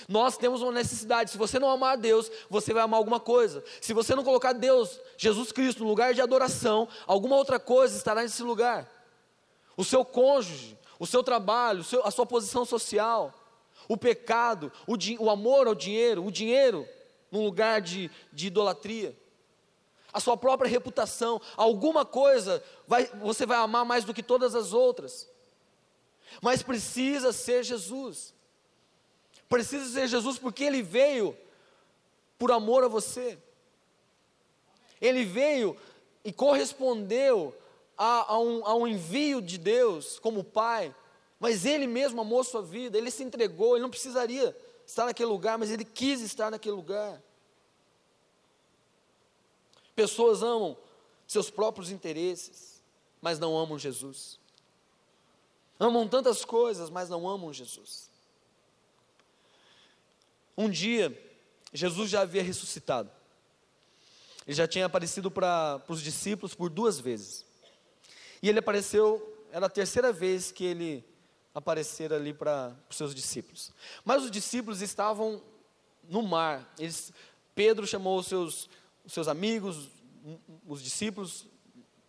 [0.07, 1.29] Nós temos uma necessidade.
[1.29, 3.63] Se você não amar Deus, você vai amar alguma coisa.
[3.79, 8.23] Se você não colocar Deus, Jesus Cristo, no lugar de adoração, alguma outra coisa estará
[8.23, 8.89] nesse lugar.
[9.77, 13.33] O seu cônjuge, o seu trabalho, a sua posição social,
[13.87, 16.87] o pecado, o, o amor ao dinheiro, o dinheiro
[17.31, 19.17] num lugar de, de idolatria,
[20.11, 24.73] a sua própria reputação, alguma coisa vai, você vai amar mais do que todas as
[24.73, 25.29] outras,
[26.41, 28.33] mas precisa ser Jesus,
[29.47, 31.37] precisa ser Jesus porque Ele veio
[32.37, 33.37] por amor a você,
[34.99, 35.77] Ele veio
[36.25, 37.55] e correspondeu
[38.01, 40.95] a, a, um, a um envio de Deus como Pai,
[41.37, 44.55] mas Ele mesmo amou sua vida, Ele se entregou, Ele não precisaria
[44.87, 47.21] estar naquele lugar, mas Ele quis estar naquele lugar.
[49.93, 50.77] Pessoas amam
[51.27, 52.81] seus próprios interesses,
[53.21, 54.39] mas não amam Jesus.
[55.77, 58.09] Amam tantas coisas, mas não amam Jesus.
[60.57, 61.17] Um dia,
[61.73, 63.11] Jesus já havia ressuscitado.
[64.47, 67.48] Ele já tinha aparecido para os discípulos por duas vezes.
[68.41, 71.03] E ele apareceu, era a terceira vez que ele
[71.53, 73.71] aparecera ali para os seus discípulos.
[74.03, 75.41] Mas os discípulos estavam
[76.07, 76.73] no mar.
[76.79, 77.11] Eles,
[77.53, 78.69] Pedro chamou os seus,
[79.05, 79.89] os seus amigos,
[80.67, 81.45] os discípulos,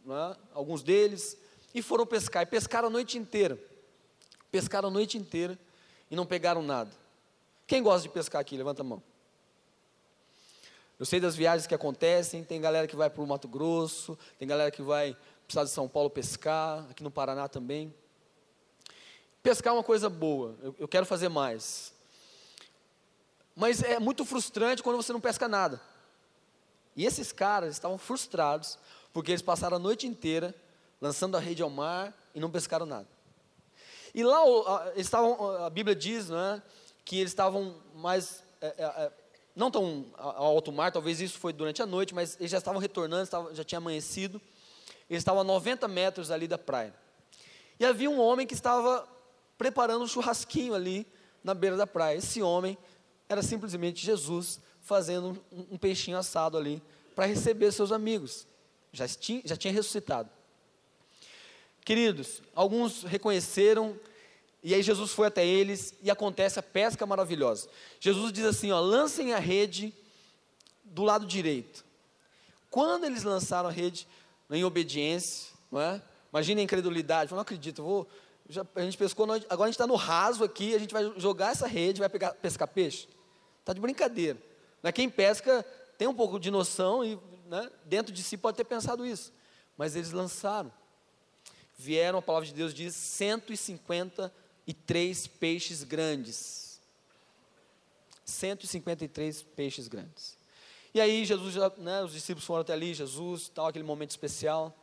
[0.05, 1.37] né, alguns deles,
[1.75, 2.43] e foram pescar.
[2.43, 3.59] E pescaram a noite inteira.
[4.51, 5.59] Pescaram a noite inteira
[6.11, 6.91] e não pegaram nada.
[7.67, 8.57] Quem gosta de pescar aqui?
[8.57, 9.03] Levanta a mão.
[10.99, 14.47] Eu sei das viagens que acontecem, tem galera que vai para o Mato Grosso, tem
[14.47, 15.17] galera que vai
[15.51, 17.95] estado de São Paulo pescar, aqui no Paraná também.
[19.43, 21.93] Pescar é uma coisa boa, eu, eu quero fazer mais.
[23.55, 25.81] Mas é muito frustrante quando você não pesca nada.
[26.97, 28.79] E esses caras estavam frustrados,
[29.13, 30.55] porque eles passaram a noite inteira
[31.01, 33.09] lançando a rede ao mar e não pescaram nada.
[34.15, 34.43] E lá
[34.97, 36.63] estavam, a Bíblia diz né,
[37.05, 39.13] que eles estavam mais, é, é, é,
[39.55, 42.81] não tão ao alto mar, talvez isso foi durante a noite, mas eles já estavam
[42.81, 44.41] retornando, já tinha amanhecido.
[45.11, 46.95] Eles estavam a 90 metros ali da praia.
[47.81, 49.07] E havia um homem que estava
[49.59, 51.05] preparando um churrasquinho ali
[51.43, 52.17] na beira da praia.
[52.17, 52.79] Esse homem
[53.29, 56.81] era simplesmente Jesus fazendo um, um peixinho assado ali
[57.15, 58.47] para receber seus amigos.
[58.93, 60.31] Já tinha, já tinha ressuscitado.
[61.85, 63.99] Queridos, alguns reconheceram,
[64.63, 67.69] e aí Jesus foi até eles e acontece a pesca maravilhosa.
[67.99, 69.93] Jesus diz assim: ó, lancem a rede
[70.85, 71.85] do lado direito.
[72.71, 74.07] Quando eles lançaram a rede,
[74.51, 76.03] em obediência, não é?
[76.33, 78.09] Imagina a incredulidade, eu não acredito, vou,
[78.49, 81.53] já, a gente pescou, agora a gente está no raso aqui, a gente vai jogar
[81.53, 83.09] essa rede, vai pegar, pescar peixe.
[83.61, 84.39] Está de brincadeira.
[84.83, 84.91] Né?
[84.91, 85.65] Quem pesca
[85.97, 89.33] tem um pouco de noção e né, dentro de si pode ter pensado isso.
[89.77, 90.73] Mas eles lançaram.
[91.79, 96.81] Vieram, a palavra de Deus diz, 153 peixes grandes.
[98.25, 100.40] 153 peixes grandes.
[100.93, 104.77] E aí Jesus, né, os discípulos foram até ali, Jesus, tal, aquele momento especial.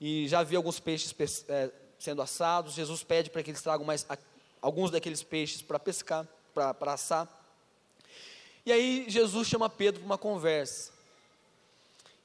[0.00, 1.14] E já havia alguns peixes
[1.48, 2.74] é, sendo assados.
[2.74, 4.16] Jesus pede para que eles tragam mais a,
[4.60, 7.28] alguns daqueles peixes para pescar, para assar.
[8.64, 10.90] E aí Jesus chama Pedro para uma conversa.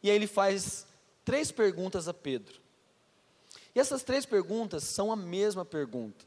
[0.01, 0.85] E aí ele faz
[1.25, 2.59] três perguntas a Pedro.
[3.75, 6.25] E essas três perguntas são a mesma pergunta.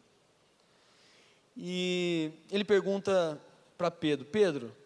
[1.56, 3.40] E ele pergunta
[3.76, 4.76] para Pedro: Pedro,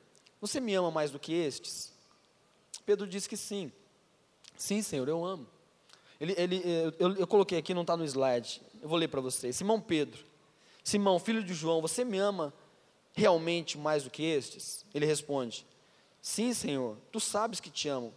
[0.40, 1.92] você me ama mais do que estes?
[2.84, 3.72] Pedro diz que sim.
[4.56, 5.46] Sim, Senhor, eu amo.
[6.20, 6.62] Ele, ele,
[6.98, 8.62] eu, eu coloquei aqui, não está no slide.
[8.80, 9.56] Eu vou ler para vocês.
[9.56, 10.24] Simão Pedro,
[10.82, 12.54] Simão, filho de João, você me ama
[13.12, 14.86] realmente mais do que estes?
[14.94, 15.66] Ele responde:
[16.22, 18.14] Sim, Senhor, tu sabes que te amo.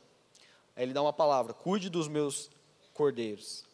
[0.76, 2.50] Aí ele dá uma palavra: Cuide dos meus
[2.94, 3.66] cordeiros.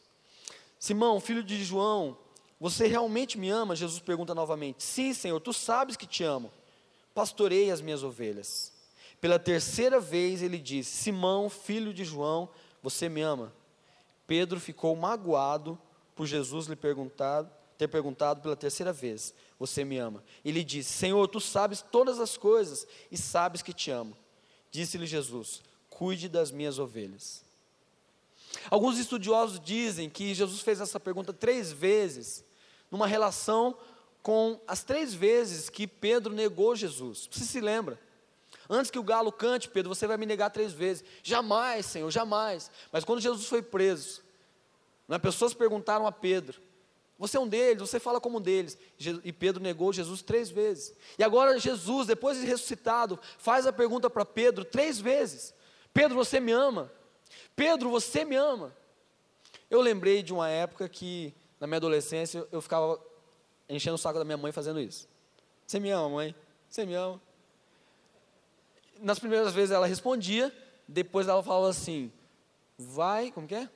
[0.80, 2.18] Simão, filho de João,
[2.60, 3.76] você realmente me ama?
[3.76, 6.52] Jesus pergunta novamente: Sim, Senhor, tu sabes que te amo
[7.16, 8.74] pastorei as minhas ovelhas.
[9.20, 12.50] Pela terceira vez ele disse: Simão, filho de João,
[12.84, 13.52] você me ama?
[14.28, 15.80] Pedro ficou magoado
[16.16, 20.24] por Jesus lhe perguntado, ter perguntado pela terceira vez: Você me ama?
[20.44, 24.16] Ele disse: Senhor, tu sabes todas as coisas e sabes que te amo.
[24.70, 27.44] Disse-lhe Jesus: Cuide das minhas ovelhas.
[28.70, 32.44] Alguns estudiosos dizem que Jesus fez essa pergunta três vezes,
[32.92, 33.78] numa relação
[34.26, 37.30] com as três vezes que Pedro negou Jesus.
[37.32, 38.00] Você se lembra?
[38.68, 41.04] Antes que o galo cante, Pedro, você vai me negar três vezes.
[41.22, 42.72] Jamais, Senhor, jamais.
[42.92, 44.24] Mas quando Jesus foi preso,
[45.08, 46.60] né, pessoas perguntaram a Pedro:
[47.20, 48.76] Você é um deles, você fala como um deles.
[49.24, 50.96] E Pedro negou Jesus três vezes.
[51.20, 55.54] E agora Jesus, depois de ressuscitado, faz a pergunta para Pedro três vezes:
[55.94, 56.92] Pedro, você me ama?
[57.56, 58.76] Pedro, você me ama?
[59.70, 63.00] Eu lembrei de uma época que, na minha adolescência, eu ficava
[63.70, 65.08] enchendo o saco da minha mãe fazendo isso.
[65.66, 66.36] Você me ama, mãe?
[66.70, 67.20] Você me ama?
[69.00, 70.54] Nas primeiras vezes ela respondia,
[70.88, 72.12] depois ela falava assim:
[72.78, 73.70] Vai, como que é?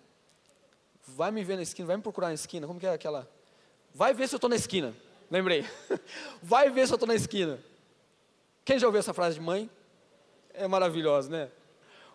[1.07, 2.67] Vai me ver na esquina, vai me procurar na esquina.
[2.67, 3.29] Como que é aquela?
[3.93, 4.93] Vai ver se eu estou na esquina.
[5.29, 5.65] Lembrei.
[6.41, 7.59] Vai ver se eu estou na esquina.
[8.65, 9.69] Quem já ouviu essa frase de mãe?
[10.53, 11.51] É maravilhosa, né?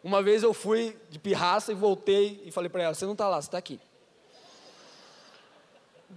[0.02, 3.28] Uma vez eu fui de pirraça e voltei e falei para ela: Você não está
[3.28, 3.80] lá, você está aqui.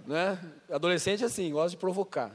[0.06, 0.38] Né?
[0.70, 2.32] Adolescente é assim, gosta de provocar.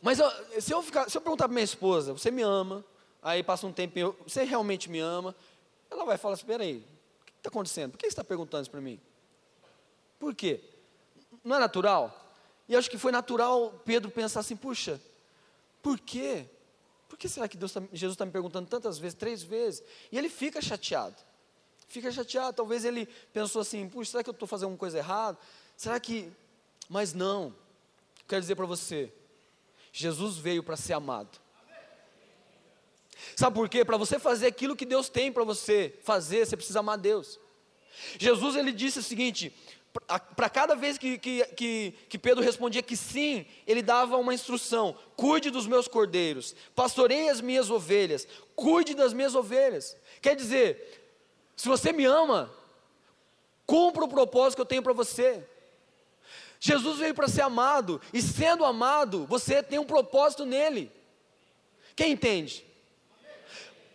[0.00, 0.30] Mas eu,
[0.60, 2.84] se, eu ficar, se eu perguntar para minha esposa: Você me ama?
[3.22, 5.34] Aí passa um tempo, você realmente me ama?
[5.90, 6.84] Ela vai falar: Espera aí,
[7.36, 7.92] está acontecendo?
[7.92, 9.00] Por que você está perguntando isso para mim?
[10.18, 10.60] Por quê?
[11.44, 12.26] Não é natural?
[12.68, 15.00] E acho que foi natural Pedro pensar assim: puxa,
[15.82, 16.46] por quê?
[17.08, 19.82] Por que será que Deus tá, Jesus está me perguntando tantas vezes, três vezes?
[20.12, 21.16] E ele fica chateado.
[21.88, 22.54] Fica chateado.
[22.54, 25.38] Talvez ele pensou assim: puxa, será que eu estou fazendo uma coisa errada?
[25.78, 26.28] Será que.
[26.88, 27.54] Mas não.
[28.26, 29.12] Quero dizer para você:
[29.92, 31.38] Jesus veio para ser amado.
[33.36, 33.84] Sabe por quê?
[33.84, 37.38] Para você fazer aquilo que Deus tem para você fazer, você precisa amar Deus.
[38.18, 39.54] Jesus ele disse o seguinte:
[40.34, 44.96] para cada vez que, que, que, que, Pedro respondia que sim, ele dava uma instrução:
[45.14, 49.96] cuide dos meus cordeiros, pastorei as minhas ovelhas, cuide das minhas ovelhas.
[50.20, 51.04] Quer dizer,
[51.56, 52.52] se você me ama,
[53.64, 55.46] cumpra o propósito que eu tenho para você.
[56.60, 60.90] Jesus veio para ser amado, e sendo amado, você tem um propósito nele.
[61.94, 62.64] Quem entende?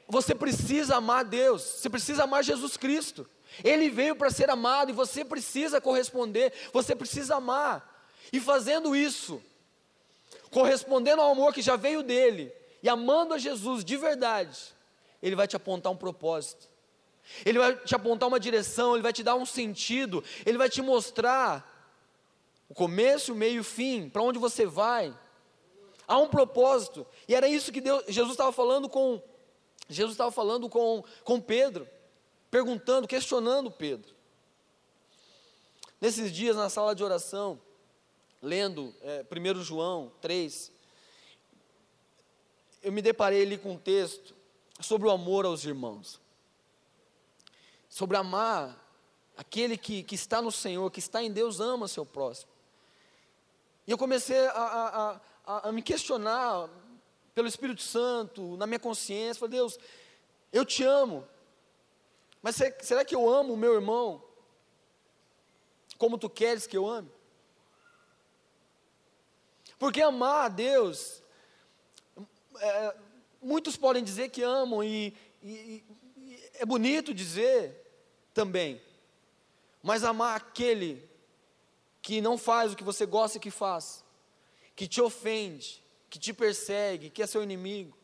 [0.07, 3.27] Você precisa amar Deus, você precisa amar Jesus Cristo.
[3.63, 8.07] Ele veio para ser amado e você precisa corresponder, você precisa amar.
[8.31, 9.41] E fazendo isso,
[10.49, 14.57] correspondendo ao amor que já veio dele e amando a Jesus de verdade,
[15.21, 16.67] ele vai te apontar um propósito.
[17.45, 20.81] Ele vai te apontar uma direção, ele vai te dar um sentido, ele vai te
[20.81, 21.72] mostrar
[22.73, 25.15] o começo, o meio e o fim, para onde você vai.
[26.07, 27.05] Há um propósito.
[27.27, 29.21] E era isso que Deus, Jesus estava falando com
[29.87, 31.87] Jesus estava falando com, com Pedro,
[32.49, 34.15] perguntando, questionando Pedro.
[36.01, 37.61] Nesses dias, na sala de oração,
[38.41, 40.71] lendo é, 1 João 3,
[42.81, 44.35] eu me deparei ali com um texto
[44.79, 46.19] sobre o amor aos irmãos.
[47.87, 48.83] Sobre amar
[49.37, 52.52] aquele que, que está no Senhor, que está em Deus, ama seu próximo.
[53.85, 56.69] E eu comecei a, a, a, a me questionar,
[57.35, 59.77] pelo Espírito Santo, na minha consciência, falei, Deus,
[60.51, 61.27] eu te amo,
[62.41, 64.23] mas será que eu amo o meu irmão
[65.97, 67.09] como tu queres que eu ame?
[69.79, 71.23] Porque amar a Deus,
[72.59, 72.95] é,
[73.41, 75.83] muitos podem dizer que amam, e, e,
[76.17, 77.89] e é bonito dizer
[78.33, 78.81] também,
[79.81, 81.09] mas amar aquele
[82.03, 84.03] que não faz o que você gosta que faz,
[84.75, 87.97] que te ofende, que te persegue, que é seu inimigo,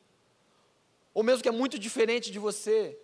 [1.13, 2.97] ou mesmo que é muito diferente de você.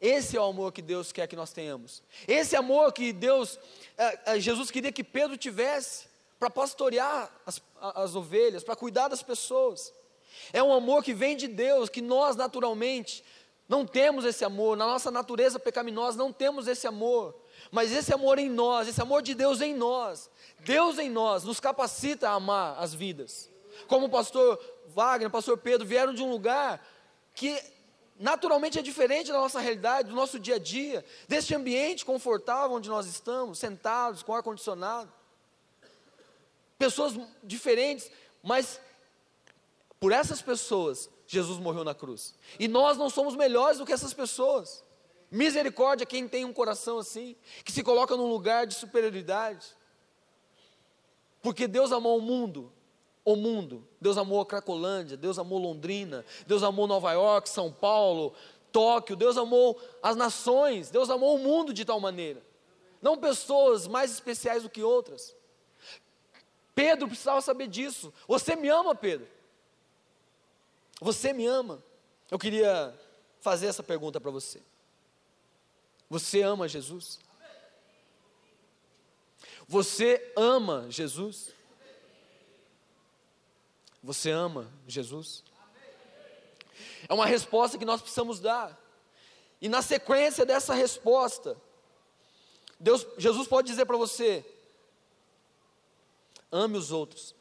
[0.00, 2.02] Esse é o amor que Deus quer que nós tenhamos.
[2.28, 3.58] Esse amor que Deus,
[3.98, 6.06] é, é, Jesus queria que Pedro tivesse
[6.38, 9.92] para pastorear as, as ovelhas, para cuidar das pessoas.
[10.52, 13.24] É um amor que vem de Deus, que nós naturalmente
[13.68, 17.34] não temos esse amor, na nossa natureza pecaminosa não temos esse amor,
[17.70, 21.60] mas esse amor em nós, esse amor de Deus em nós, Deus em nós, nos
[21.60, 23.50] capacita a amar as vidas
[23.86, 26.84] como o pastor Wagner, o pastor Pedro, vieram de um lugar
[27.34, 27.60] que
[28.18, 32.88] naturalmente é diferente da nossa realidade, do nosso dia a dia, deste ambiente confortável onde
[32.88, 35.12] nós estamos, sentados, com ar-condicionado.
[36.78, 38.10] Pessoas diferentes,
[38.42, 38.80] mas
[40.00, 42.34] por essas pessoas, Jesus morreu na cruz.
[42.58, 44.84] E nós não somos melhores do que essas pessoas.
[45.30, 49.66] Misericórdia quem tem um coração assim, que se coloca num lugar de superioridade.
[51.42, 52.72] Porque Deus amou o mundo
[53.26, 53.86] o mundo.
[54.00, 58.32] Deus amou a Cracolândia, Deus amou Londrina, Deus amou Nova York, São Paulo,
[58.70, 62.40] Tóquio, Deus amou as nações, Deus amou o mundo de tal maneira.
[63.02, 65.34] Não pessoas mais especiais do que outras.
[66.72, 68.14] Pedro precisava saber disso.
[68.28, 69.26] Você me ama, Pedro?
[71.00, 71.82] Você me ama?
[72.30, 72.94] Eu queria
[73.40, 74.62] fazer essa pergunta para você.
[76.08, 77.18] Você ama Jesus?
[79.68, 81.52] Você ama Jesus?
[84.02, 85.42] Você ama Jesus?
[87.08, 88.80] É uma resposta que nós precisamos dar.
[89.60, 91.56] E na sequência dessa resposta,
[92.78, 94.44] Deus, Jesus pode dizer para você:
[96.52, 97.34] ame os outros.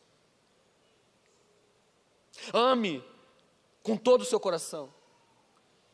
[2.54, 3.04] Ame
[3.84, 4.93] com todo o seu coração.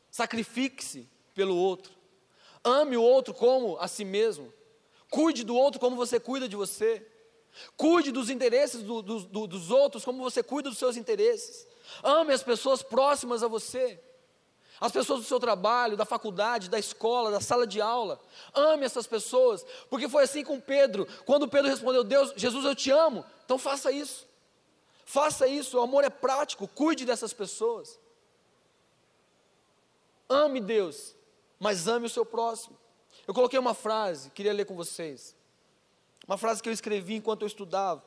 [0.10, 2.01] Sacrifique-se pelo outro.
[2.64, 4.54] Ame o outro como a si mesmo.
[5.10, 7.06] Cuide do outro como você cuida de você.
[7.76, 11.68] Cuide dos interesses do, do, do, dos outros como você cuida dos seus interesses.
[12.04, 14.00] Ame as pessoas próximas a você.
[14.80, 18.20] As pessoas do seu trabalho, da faculdade, da escola, da sala de aula.
[18.54, 21.08] Ame essas pessoas, porque foi assim com Pedro.
[21.26, 23.24] Quando Pedro respondeu: Deus, Jesus, eu te amo.
[23.46, 24.28] Então faça isso.
[25.06, 25.78] Faça isso.
[25.78, 26.68] O amor é prático.
[26.68, 28.00] Cuide dessas pessoas.
[30.28, 31.14] Ame Deus,
[31.62, 32.76] mas ame o seu próximo.
[33.26, 35.34] Eu coloquei uma frase, queria ler com vocês.
[36.28, 38.04] Uma frase que eu escrevi enquanto eu estudava.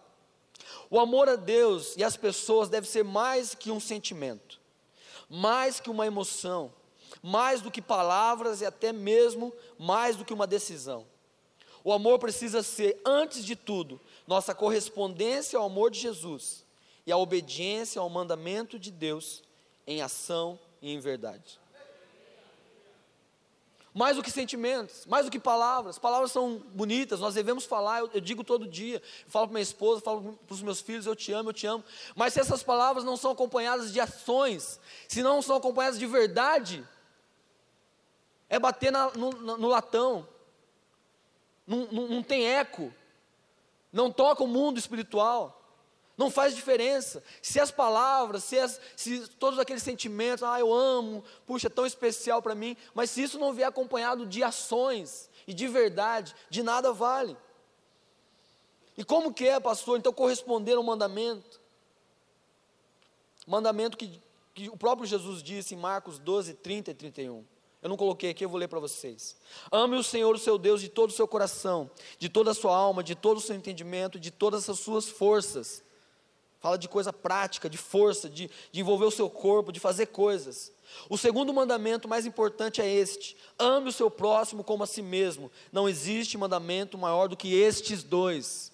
[0.90, 4.62] O amor a Deus e às pessoas deve ser mais que um sentimento
[5.28, 6.72] mais que uma emoção,
[7.22, 11.06] mais do que palavras e até mesmo mais do que uma decisão.
[11.82, 16.64] O amor precisa ser, antes de tudo, nossa correspondência ao amor de Jesus
[17.06, 19.42] e a obediência ao mandamento de Deus
[19.86, 21.63] em ação e em verdade
[23.94, 26.00] mais do que sentimentos, mais do que palavras.
[26.00, 29.62] Palavras são bonitas, nós devemos falar, eu, eu digo todo dia, eu falo para minha
[29.62, 31.84] esposa, falo para os meus filhos, eu te amo, eu te amo.
[32.16, 36.84] Mas se essas palavras não são acompanhadas de ações, se não são acompanhadas de verdade,
[38.48, 40.26] é bater na, no, no, latão,
[41.64, 42.92] não, não, não tem eco,
[43.92, 45.63] não toca o mundo espiritual.
[46.16, 47.22] Não faz diferença.
[47.42, 51.84] Se as palavras, se, as, se todos aqueles sentimentos, ah, eu amo, puxa, é tão
[51.84, 56.62] especial para mim, mas se isso não vier acompanhado de ações e de verdade, de
[56.62, 57.36] nada vale.
[58.96, 59.98] E como que é, pastor?
[59.98, 61.60] Então corresponder ao mandamento.
[63.44, 64.20] Mandamento que,
[64.54, 67.44] que o próprio Jesus disse em Marcos 12, 30 e 31.
[67.82, 69.36] Eu não coloquei aqui, eu vou ler para vocês.
[69.70, 72.74] Ame o Senhor, o seu Deus, de todo o seu coração, de toda a sua
[72.74, 75.83] alma, de todo o seu entendimento, de todas as suas forças
[76.64, 80.72] Fala de coisa prática, de força, de, de envolver o seu corpo, de fazer coisas.
[81.10, 85.52] O segundo mandamento mais importante é este: ame o seu próximo como a si mesmo.
[85.70, 88.72] Não existe mandamento maior do que estes dois.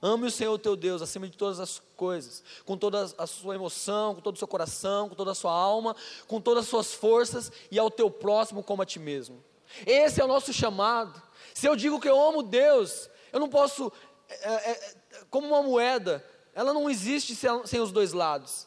[0.00, 4.14] Ame o Senhor teu Deus acima de todas as coisas, com toda a sua emoção,
[4.14, 5.96] com todo o seu coração, com toda a sua alma,
[6.28, 9.42] com todas as suas forças e ao teu próximo como a ti mesmo.
[9.84, 11.20] Esse é o nosso chamado.
[11.52, 13.92] Se eu digo que eu amo Deus, eu não posso,
[14.28, 14.94] é, é,
[15.28, 16.24] como uma moeda,
[16.56, 18.66] ela não existe sem os dois lados.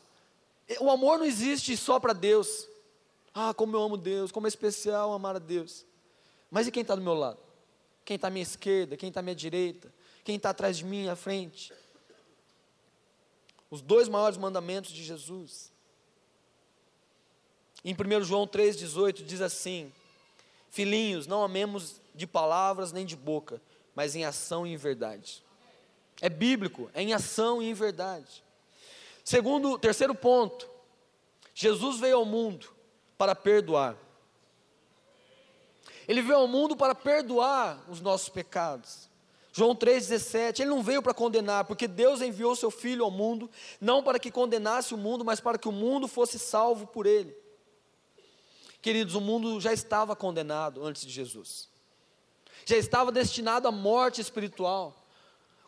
[0.79, 2.69] O amor não existe só para Deus.
[3.33, 5.83] Ah, como eu amo Deus, como é especial amar a Deus.
[6.51, 7.39] Mas e quem está do meu lado?
[8.05, 8.95] Quem está à minha esquerda?
[8.95, 9.91] Quem está à minha direita?
[10.23, 11.73] Quem está atrás de mim, à frente?
[13.71, 15.71] Os dois maiores mandamentos de Jesus.
[17.83, 19.91] Em 1 João 3,18 diz assim:
[20.69, 23.59] Filhinhos, não amemos de palavras nem de boca,
[23.95, 25.43] mas em ação e em verdade.
[26.21, 28.43] É bíblico, é em ação e em verdade.
[29.23, 30.69] Segundo, terceiro ponto,
[31.53, 32.69] Jesus veio ao mundo
[33.17, 33.95] para perdoar.
[36.07, 39.09] Ele veio ao mundo para perdoar os nossos pecados.
[39.51, 44.01] João 3,17, ele não veio para condenar, porque Deus enviou seu Filho ao mundo, não
[44.01, 47.35] para que condenasse o mundo, mas para que o mundo fosse salvo por ele.
[48.81, 51.69] Queridos, o mundo já estava condenado antes de Jesus,
[52.65, 54.95] já estava destinado à morte espiritual.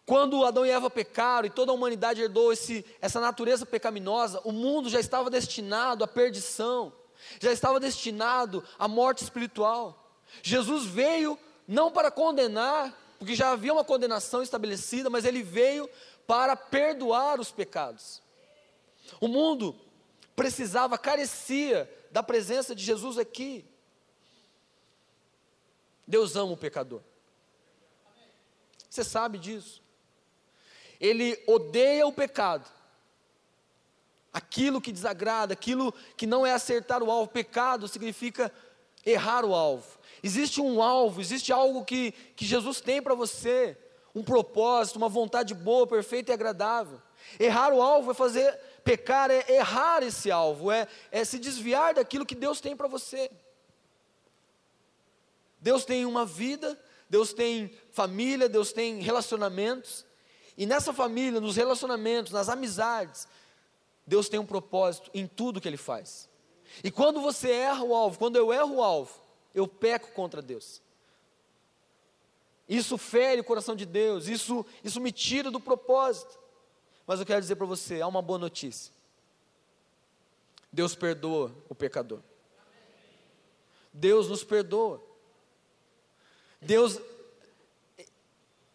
[0.06, 4.52] Quando Adão e Eva pecaram e toda a humanidade herdou esse, essa natureza pecaminosa, o
[4.52, 6.92] mundo já estava destinado à perdição,
[7.40, 10.12] já estava destinado à morte espiritual.
[10.42, 11.38] Jesus veio
[11.68, 15.90] não para condenar, porque já havia uma condenação estabelecida, mas ele veio
[16.26, 18.22] para perdoar os pecados.
[19.20, 19.76] O mundo
[20.36, 23.66] precisava, carecia da presença de Jesus aqui.
[26.08, 27.02] Deus ama o pecador.
[28.90, 29.82] Você sabe disso
[31.02, 32.70] ele odeia o pecado.
[34.32, 37.32] Aquilo que desagrada, aquilo que não é acertar o alvo.
[37.32, 38.54] Pecado significa
[39.04, 40.00] errar o alvo.
[40.22, 43.76] Existe um alvo, existe algo que, que Jesus tem para você,
[44.14, 47.02] um propósito, uma vontade boa, perfeita e agradável.
[47.40, 52.26] Errar o alvo é fazer, pecar é errar esse alvo, é, é se desviar daquilo
[52.26, 53.30] que Deus tem para você.
[55.60, 56.80] Deus tem uma vida,
[57.10, 60.06] Deus tem família, Deus tem relacionamentos,
[60.62, 63.28] e nessa família, nos relacionamentos, nas amizades,
[64.06, 66.30] Deus tem um propósito em tudo que Ele faz.
[66.84, 69.12] E quando você erra o alvo, quando eu erro o alvo,
[69.56, 70.80] eu peco contra Deus.
[72.70, 76.38] Isso fere o coração de Deus, isso, isso me tira do propósito.
[77.08, 78.94] Mas eu quero dizer para você: há uma boa notícia.
[80.72, 82.20] Deus perdoa o pecador.
[83.92, 85.02] Deus nos perdoa.
[86.62, 87.02] Deus,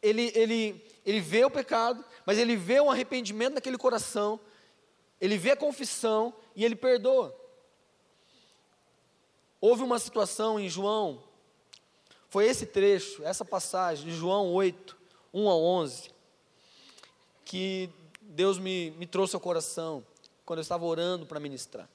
[0.02, 4.40] Ele, Ele ele vê o pecado, mas ele vê um arrependimento naquele coração,
[5.20, 7.34] ele vê a confissão e ele perdoa.
[9.60, 11.22] Houve uma situação em João,
[12.28, 14.96] foi esse trecho, essa passagem de João 8,
[15.32, 16.10] 1 a 11,
[17.44, 17.88] que
[18.20, 20.04] Deus me, me trouxe ao coração
[20.44, 21.88] quando eu estava orando para ministrar.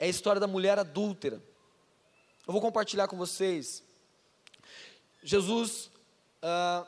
[0.00, 1.40] É a história da mulher adúltera.
[2.44, 3.84] Eu vou compartilhar com vocês.
[5.22, 5.90] Jesus,
[6.42, 6.84] ah,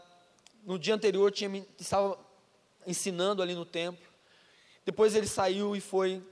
[0.64, 2.18] no dia anterior, tinha, estava
[2.86, 4.04] ensinando ali no templo.
[4.84, 6.22] Depois ele saiu e foi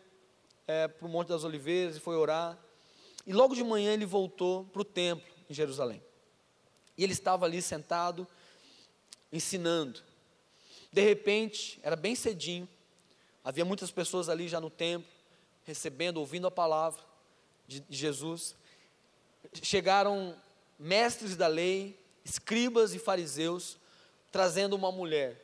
[0.67, 2.59] é, para o Monte das Oliveiras e foi orar.
[3.27, 6.03] E logo de manhã ele voltou para o templo em Jerusalém.
[6.97, 8.27] E ele estava ali sentado,
[9.33, 10.03] ensinando.
[10.93, 12.69] De repente, era bem cedinho,
[13.43, 15.09] havia muitas pessoas ali já no templo,
[15.65, 17.03] recebendo, ouvindo a palavra
[17.67, 18.55] de Jesus.
[19.63, 20.37] Chegaram
[20.79, 23.79] mestres da lei, escribas e fariseus,
[24.33, 25.41] trazendo uma mulher.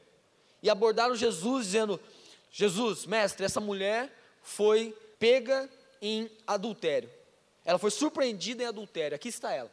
[0.63, 2.01] E abordaram Jesus, dizendo:
[2.51, 4.13] Jesus, mestre, essa mulher
[4.43, 5.69] foi pega
[6.01, 7.11] em adultério.
[7.65, 9.15] Ela foi surpreendida em adultério.
[9.15, 9.71] Aqui está ela.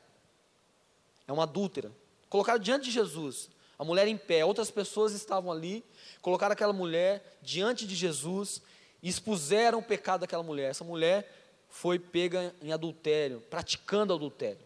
[1.28, 1.92] É uma adúltera.
[2.30, 3.50] Colocaram diante de Jesus,
[3.80, 4.44] a mulher em pé.
[4.44, 5.84] Outras pessoas estavam ali,
[6.22, 8.62] colocaram aquela mulher diante de Jesus
[9.02, 10.72] e expuseram o pecado daquela mulher.
[10.72, 11.32] Essa mulher
[11.70, 14.60] foi pega em adultério, praticando adultério.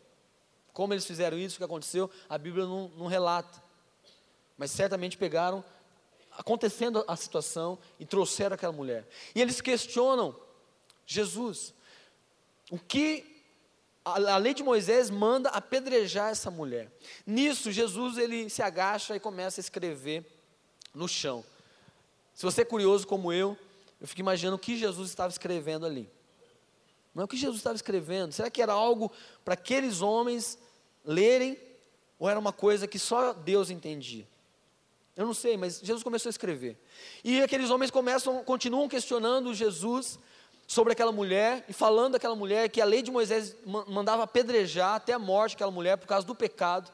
[0.73, 3.61] Como eles fizeram isso, o que aconteceu, a Bíblia não, não relata.
[4.59, 5.63] Mas certamente pegaram,
[6.37, 9.07] acontecendo a situação, e trouxeram aquela mulher.
[9.33, 10.35] E eles questionam
[11.05, 11.73] Jesus.
[12.69, 13.25] O que
[14.03, 16.91] a, lei de Moisés manda apedrejar essa mulher.
[17.25, 20.25] Nisso, Jesus ele se agacha e começa a escrever
[20.93, 21.43] no chão.
[22.33, 23.57] Se você é curioso como eu,
[24.01, 26.09] eu fico imaginando o que Jesus estava escrevendo ali.
[27.15, 28.33] Não é o que Jesus estava escrevendo.
[28.33, 29.09] Será que era algo
[29.45, 30.57] para aqueles homens
[31.05, 31.57] lerem?
[32.17, 34.27] Ou era uma coisa que só Deus entendia?
[35.19, 36.77] Eu não sei, mas Jesus começou a escrever.
[37.25, 40.17] E aqueles homens começam, continuam questionando Jesus
[40.65, 43.53] sobre aquela mulher e falando daquela mulher que a lei de Moisés
[43.89, 46.89] mandava apedrejar até a morte aquela mulher por causa do pecado.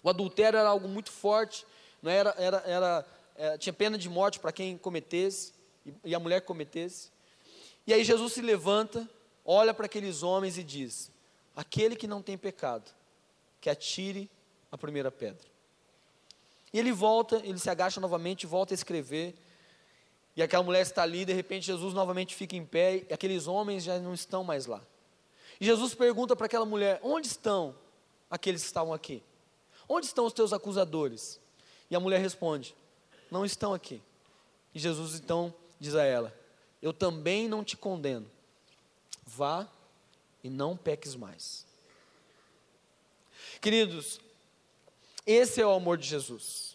[0.00, 1.66] O adultério era algo muito forte,
[2.00, 3.06] não era, era, era,
[3.36, 5.52] era é, tinha pena de morte para quem cometesse
[5.84, 7.10] e, e a mulher que cometesse.
[7.84, 9.10] E aí Jesus se levanta,
[9.44, 11.10] olha para aqueles homens e diz:
[11.56, 12.88] Aquele que não tem pecado,
[13.60, 14.30] que atire
[14.70, 15.57] a primeira pedra.
[16.72, 19.34] E ele volta, ele se agacha novamente, volta a escrever.
[20.36, 23.84] E aquela mulher está ali, de repente Jesus novamente fica em pé, e aqueles homens
[23.84, 24.82] já não estão mais lá.
[25.60, 27.74] E Jesus pergunta para aquela mulher: Onde estão
[28.30, 29.22] aqueles que estavam aqui?
[29.88, 31.40] Onde estão os teus acusadores?
[31.90, 32.74] E a mulher responde:
[33.30, 34.00] Não estão aqui.
[34.74, 36.34] E Jesus então diz a ela:
[36.80, 38.30] Eu também não te condeno.
[39.26, 39.66] Vá
[40.42, 41.66] e não peques mais.
[43.60, 44.20] Queridos,
[45.30, 46.74] esse é o amor de Jesus.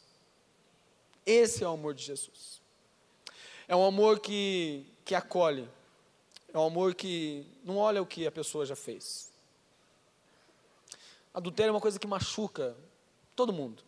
[1.25, 2.61] Esse é o amor de Jesus.
[3.67, 5.67] É um amor que, que acolhe.
[6.53, 9.33] É um amor que não olha o que a pessoa já fez.
[11.33, 12.77] Adultério é uma coisa que machuca
[13.35, 13.81] todo mundo.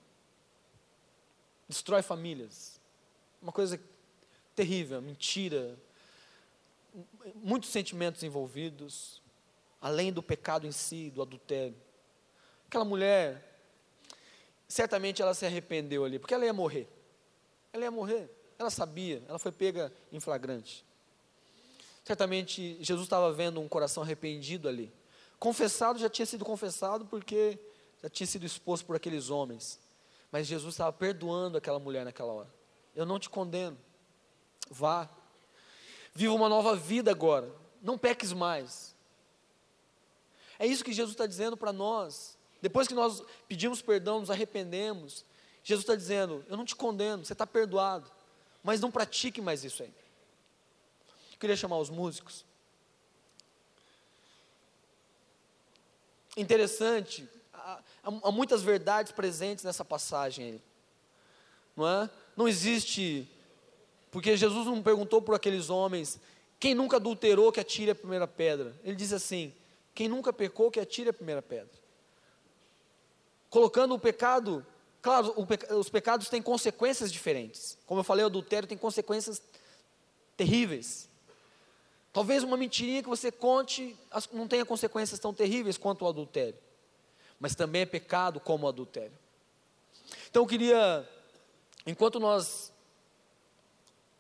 [1.70, 2.82] Destrói famílias.
[3.40, 3.80] Uma coisa
[4.56, 5.78] terrível, mentira.
[7.36, 9.22] Muitos sentimentos envolvidos,
[9.80, 11.78] além do pecado em si, do adultério.
[12.66, 13.55] Aquela mulher,
[14.68, 16.88] certamente ela se arrependeu ali, porque ela ia morrer.
[17.72, 18.30] Ela ia morrer.
[18.58, 20.86] Ela sabia, ela foi pega em flagrante.
[22.04, 24.94] Certamente Jesus estava vendo um coração arrependido ali.
[25.40, 27.60] Confessado já tinha sido confessado porque
[28.02, 29.80] já tinha sido exposto por aqueles homens.
[30.32, 32.54] Mas Jesus estava perdoando aquela mulher naquela hora.
[32.96, 33.78] Eu não te condeno.
[34.70, 35.10] Vá.
[36.14, 37.52] Viva uma nova vida agora.
[37.82, 38.96] Não peques mais.
[40.58, 42.35] É isso que Jesus está dizendo para nós.
[42.66, 45.24] Depois que nós pedimos perdão, nos arrependemos,
[45.64, 48.10] Jesus está dizendo: Eu não te condeno, você está perdoado
[48.66, 49.94] mas não pratique mais isso aí.
[51.34, 52.44] Eu queria chamar os músicos.
[56.36, 60.62] Interessante, há, há muitas verdades presentes nessa passagem aí.
[61.76, 62.10] Não é?
[62.36, 63.30] Não existe,
[64.10, 66.20] porque Jesus não perguntou por aqueles homens,
[66.60, 68.76] quem nunca adulterou que atire a primeira pedra.
[68.84, 69.54] Ele diz assim:
[69.94, 71.85] quem nunca pecou que atire a primeira pedra.
[73.56, 74.66] Colocando o pecado
[75.02, 75.34] Claro,
[75.78, 77.78] os pecados têm consequências diferentes.
[77.86, 79.40] Como eu falei, o adultério tem consequências
[80.36, 81.08] terríveis.
[82.12, 83.96] Talvez uma mentirinha que você conte
[84.34, 86.58] não tenha consequências tão terríveis quanto o adultério.
[87.40, 89.18] Mas também é pecado como o adultério.
[90.28, 91.08] Então eu queria,
[91.86, 92.74] enquanto nós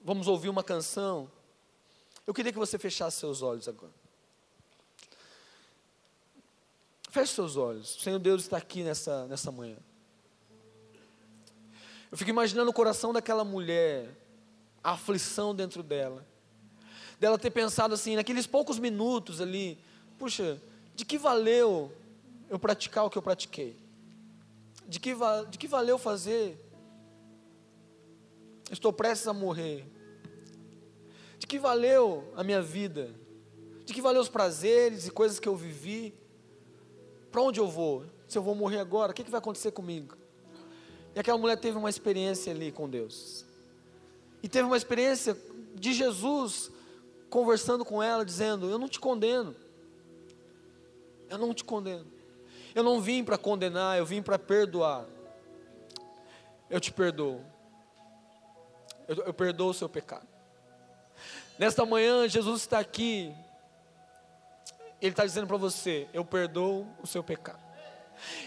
[0.03, 1.29] vamos ouvir uma canção,
[2.27, 4.04] eu queria que você fechasse seus olhos agora.
[7.15, 7.95] Feche seus olhos.
[7.95, 9.77] O Senhor Deus está aqui nessa, nessa manhã.
[12.11, 14.13] Eu fico imaginando o coração daquela mulher,
[14.83, 16.27] a aflição dentro dela,
[17.17, 19.79] dela ter pensado assim, naqueles poucos minutos ali,
[20.19, 20.61] puxa,
[20.93, 21.89] de que valeu
[22.49, 23.77] eu praticar o que eu pratiquei?
[24.85, 25.13] De que,
[25.49, 26.59] de que valeu fazer?
[28.69, 29.89] Estou prestes a morrer.
[31.39, 33.09] De que valeu a minha vida?
[33.85, 36.24] De que valeu os prazeres e coisas que eu vivi?
[37.35, 38.05] Para onde eu vou?
[38.29, 40.15] Se eu vou morrer agora, o que, que vai acontecer comigo?
[41.13, 43.43] E aquela mulher teve uma experiência ali com Deus.
[44.41, 45.37] E teve uma experiência
[45.73, 46.71] de Jesus
[47.29, 49.53] conversando com ela, dizendo: Eu não te condeno.
[51.29, 52.05] Eu não te condeno.
[52.73, 55.05] Eu não vim para condenar, eu vim para perdoar.
[56.69, 57.41] Eu te perdoo.
[59.09, 60.25] Eu, eu perdoo o seu pecado.
[61.59, 63.35] Nesta manhã, Jesus está aqui.
[65.01, 67.65] Ele está dizendo para você: Eu perdoo o seu pecado.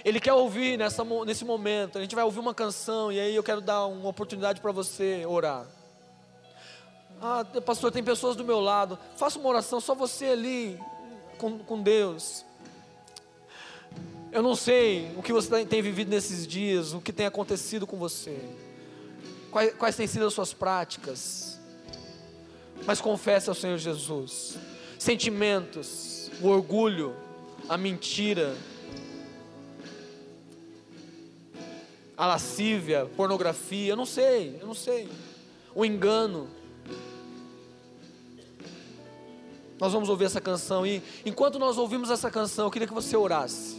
[0.04, 1.98] Ele quer ouvir nessa, nesse momento.
[1.98, 5.24] A gente vai ouvir uma canção e aí eu quero dar uma oportunidade para você
[5.26, 5.66] orar.
[7.20, 8.98] Ah, pastor, tem pessoas do meu lado.
[9.16, 10.80] Faça uma oração, só você ali
[11.36, 12.44] com, com Deus.
[14.30, 17.96] Eu não sei o que você tem vivido nesses dias, o que tem acontecido com
[17.96, 18.38] você,
[19.50, 21.58] quais, quais têm sido as suas práticas,
[22.84, 24.58] mas confesse ao Senhor Jesus.
[24.98, 26.07] Sentimentos,
[26.40, 27.14] o orgulho,
[27.68, 28.54] a mentira,
[32.16, 35.08] a lascívia, pornografia, eu não sei, eu não sei,
[35.74, 36.48] o engano.
[39.80, 43.16] Nós vamos ouvir essa canção e enquanto nós ouvimos essa canção, eu queria que você
[43.16, 43.77] orasse.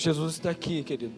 [0.00, 1.12] Jesus está aqui, querido.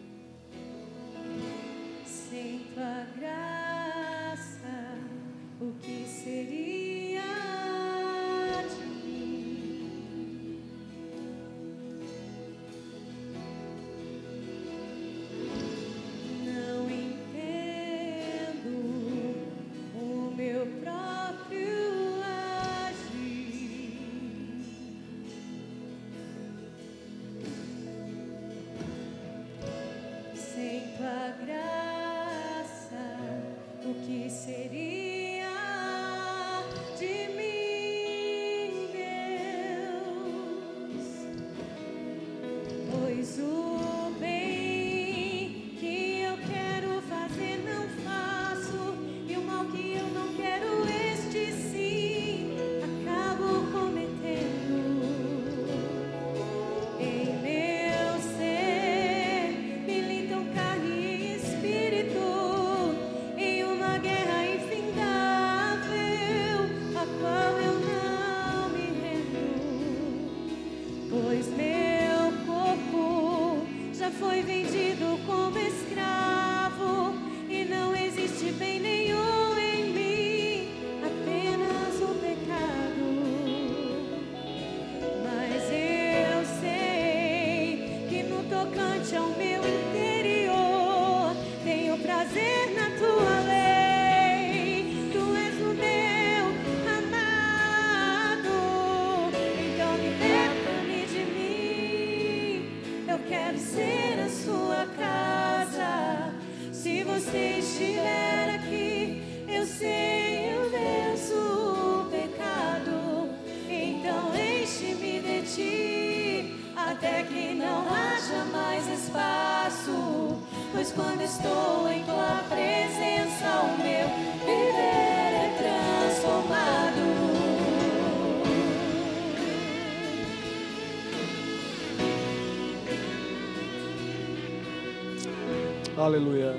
[135.97, 136.55] Aleluia.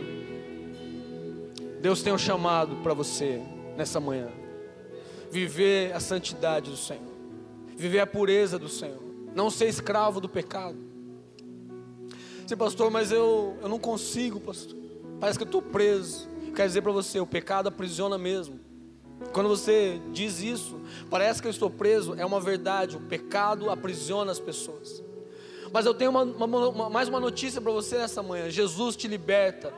[1.81, 3.43] Deus tem um chamado para você
[3.77, 4.29] nessa manhã.
[5.29, 7.03] Viver a santidade do Senhor.
[7.77, 9.03] Viver a pureza do Senhor.
[9.35, 10.79] Não ser escravo do pecado.
[12.47, 14.79] Sim, pastor, mas eu, eu não consigo, pastor.
[15.19, 16.29] Parece que eu estou preso.
[16.55, 18.61] Quero dizer para você, o pecado aprisiona mesmo.
[19.33, 20.81] Quando você diz isso,
[21.11, 22.97] parece que eu estou preso, é uma verdade.
[22.97, 25.03] O pecado aprisiona as pessoas.
[25.75, 29.09] Mas eu tenho uma, uma, uma, mais uma notícia para você nessa manhã: Jesus te
[29.09, 29.75] liberta.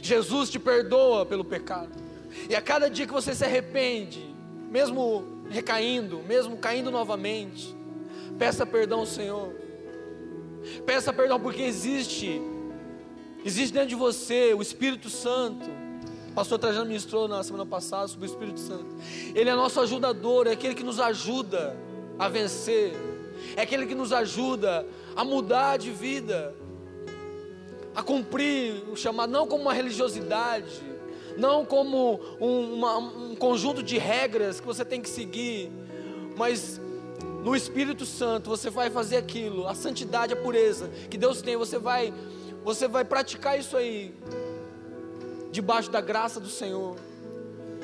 [0.00, 1.92] Jesus te perdoa pelo pecado.
[2.48, 4.34] E a cada dia que você se arrepende,
[4.70, 7.76] mesmo recaindo, mesmo caindo novamente,
[8.38, 9.52] peça perdão ao Senhor.
[10.86, 12.40] Peça perdão porque existe,
[13.44, 15.68] existe dentro de você o Espírito Santo.
[16.30, 18.86] O pastor Trajano ministrou na semana passada sobre o Espírito Santo.
[19.34, 21.76] Ele é nosso ajudador, é aquele que nos ajuda
[22.18, 22.94] a vencer,
[23.56, 26.54] é aquele que nos ajuda a mudar de vida,
[27.94, 30.82] a cumprir o chamado, não como uma religiosidade,
[31.36, 35.70] não como um, uma, um conjunto de regras que você tem que seguir,
[36.36, 36.80] mas
[37.44, 41.78] no Espírito Santo você vai fazer aquilo, a santidade, a pureza que Deus tem, você
[41.78, 42.12] vai,
[42.64, 44.14] você vai praticar isso aí,
[45.52, 46.96] debaixo da graça do Senhor,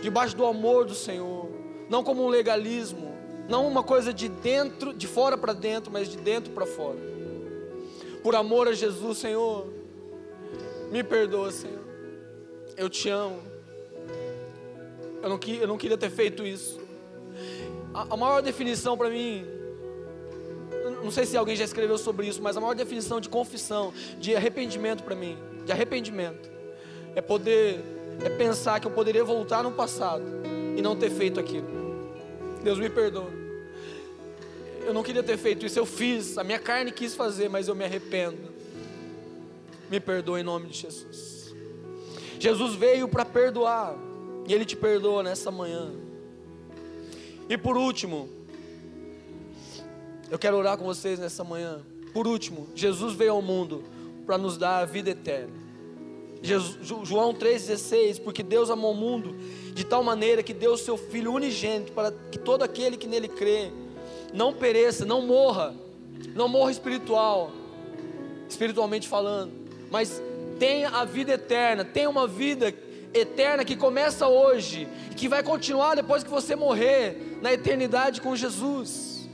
[0.02, 1.48] debaixo do amor do Senhor,
[1.88, 3.09] não como um legalismo,
[3.50, 6.98] não uma coisa de dentro, de fora para dentro, mas de dentro para fora.
[8.22, 9.66] Por amor a Jesus, Senhor,
[10.92, 11.80] me perdoa, Senhor.
[12.76, 13.42] Eu te amo.
[15.20, 16.80] Eu não, eu não queria ter feito isso.
[17.92, 19.44] A, a maior definição para mim,
[21.02, 24.36] não sei se alguém já escreveu sobre isso, mas a maior definição de confissão, de
[24.36, 25.36] arrependimento para mim,
[25.66, 26.48] de arrependimento,
[27.16, 27.80] é poder,
[28.24, 30.22] é pensar que eu poderia voltar no passado
[30.76, 31.66] e não ter feito aquilo.
[32.62, 33.39] Deus me perdoa
[34.86, 37.74] eu não queria ter feito isso, eu fiz, a minha carne quis fazer, mas eu
[37.74, 38.50] me arrependo.
[39.90, 41.54] Me perdoa em nome de Jesus.
[42.38, 43.96] Jesus veio para perdoar,
[44.46, 45.92] e Ele te perdoa nessa manhã.
[47.48, 48.28] E por último,
[50.30, 51.80] eu quero orar com vocês nessa manhã.
[52.12, 53.84] Por último, Jesus veio ao mundo
[54.24, 55.52] para nos dar a vida eterna.
[56.42, 59.36] Jesus, João 3,16: Porque Deus amou o mundo
[59.74, 63.28] de tal maneira que deu o seu Filho unigênito para que todo aquele que nele
[63.28, 63.70] crê
[64.32, 65.74] não pereça, não morra,
[66.34, 67.50] não morra espiritual,
[68.48, 69.52] espiritualmente falando,
[69.90, 70.22] mas
[70.58, 72.74] tenha a vida eterna, tenha uma vida
[73.12, 78.36] eterna que começa hoje e que vai continuar depois que você morrer na eternidade com
[78.36, 79.28] Jesus.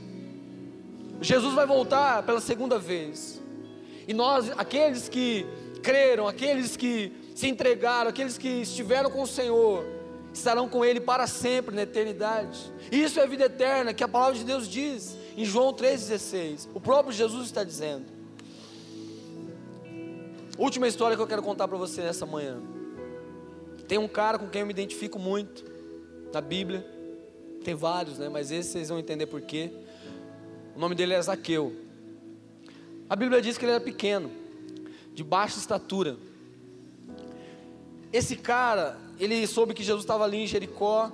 [1.21, 3.41] Jesus vai voltar pela segunda vez.
[4.07, 5.45] E nós, aqueles que
[5.83, 9.85] creram, aqueles que se entregaram, aqueles que estiveram com o Senhor,
[10.37, 12.71] estarão com Ele para sempre na eternidade.
[12.91, 16.67] Isso é vida eterna que a palavra de Deus diz em João 3,16.
[16.73, 18.05] O próprio Jesus está dizendo.
[20.57, 22.59] Última história que eu quero contar para você nessa manhã.
[23.87, 25.63] Tem um cara com quem eu me identifico muito
[26.33, 26.85] na Bíblia.
[27.63, 28.27] Tem vários, né?
[28.27, 29.71] Mas esse vocês vão entender por quê.
[30.75, 31.75] O nome dele é Zaqueu.
[33.09, 34.29] A Bíblia diz que ele era pequeno,
[35.13, 36.17] de baixa estatura.
[38.11, 41.11] Esse cara, ele soube que Jesus estava ali em Jericó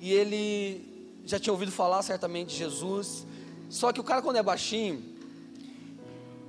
[0.00, 3.26] e ele já tinha ouvido falar certamente de Jesus.
[3.70, 5.02] Só que o cara, quando é baixinho,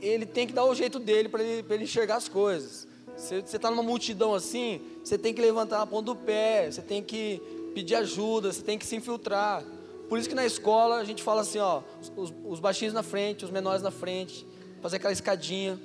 [0.02, 2.88] ele tem que dar o jeito dele para ele, ele, enxergar as coisas.
[3.16, 7.02] Você está numa multidão assim, você tem que levantar a ponta do pé, você tem
[7.02, 7.42] que
[7.74, 9.64] pedir ajuda, você tem que se infiltrar.
[10.10, 11.82] Por isso que na escola a gente fala assim, ó,
[12.16, 14.46] os, os baixinhos na frente, os menores na frente,
[14.82, 15.80] fazer aquela escadinha,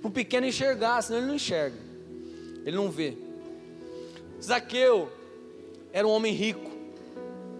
[0.00, 1.76] para o pequeno enxergar, senão ele não enxerga,
[2.64, 3.16] ele não vê.
[4.42, 5.10] Zaqueu
[5.92, 6.70] era um homem rico,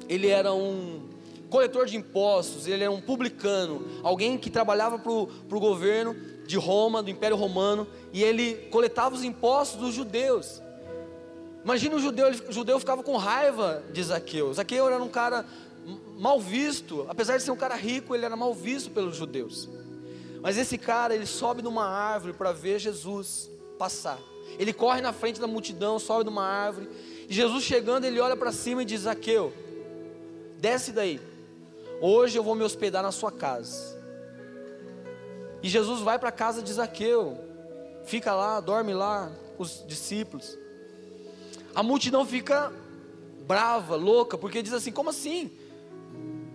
[0.09, 1.09] ele era um
[1.51, 6.15] coletor de impostos, ele era um publicano, alguém que trabalhava para o governo
[6.47, 10.63] de Roma, do Império Romano, e ele coletava os impostos dos judeus.
[11.65, 14.53] Imagina o judeu, ele, o judeu ficava com raiva de Zaqueu.
[14.55, 15.45] Zaqueu era um cara
[16.19, 19.69] mal visto, apesar de ser um cara rico, ele era mal visto pelos judeus.
[20.43, 24.19] Mas esse cara, ele sobe numa árvore para ver Jesus passar.
[24.59, 26.89] Ele corre na frente da multidão, sobe numa árvore.
[27.29, 29.53] E Jesus chegando, ele olha para cima e diz: Zaqueu,
[30.59, 31.21] desce daí.
[32.01, 33.99] Hoje eu vou me hospedar na sua casa.
[35.63, 37.39] E Jesus vai para a casa de Zaqueu,
[38.05, 40.59] fica lá, dorme lá os discípulos.
[41.75, 42.73] A multidão fica
[43.47, 45.51] brava, louca, porque diz assim: como assim?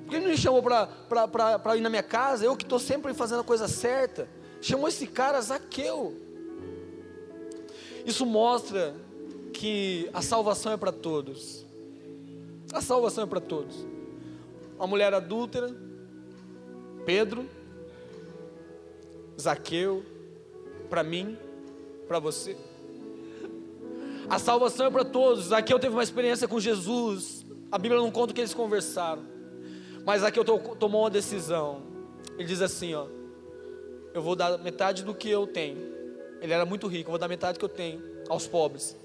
[0.03, 2.45] Por que ele não me chamou para ir na minha casa?
[2.45, 4.27] Eu que estou sempre fazendo a coisa certa.
[4.61, 6.24] Chamou esse cara Zaqueu.
[8.05, 8.95] Isso mostra
[9.51, 11.65] que a salvação é para todos.
[12.71, 13.75] A salvação é para todos.
[14.77, 15.75] Uma mulher adúltera,
[17.03, 17.49] Pedro,
[19.41, 20.05] Zaqueu,
[20.87, 21.35] para mim,
[22.07, 22.55] para você.
[24.29, 25.45] A salvação é para todos.
[25.45, 27.43] Zaqueu teve uma experiência com Jesus.
[27.71, 29.23] A Bíblia não conta o que eles conversaram.
[30.05, 31.81] Mas Zaqueu tomou uma decisão.
[32.37, 33.07] Ele diz assim: ó,
[34.13, 35.94] eu vou dar metade do que eu tenho
[36.45, 38.95] ele era muito rico, eu vou dar metade que eu tenho aos pobres.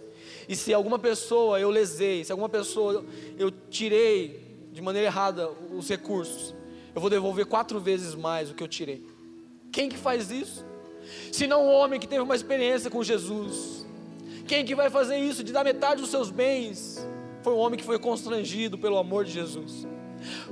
[0.48, 3.04] E se alguma pessoa eu lesei, se alguma pessoa
[3.38, 6.54] eu tirei de maneira errada os recursos,
[6.94, 9.04] eu vou devolver quatro vezes mais o que eu tirei.
[9.72, 10.64] Quem que faz isso?
[11.32, 13.86] Se não um homem que teve uma experiência com Jesus.
[14.46, 17.06] Quem que vai fazer isso de dar metade dos seus bens
[17.42, 19.86] Foi um homem que foi constrangido pelo amor de Jesus.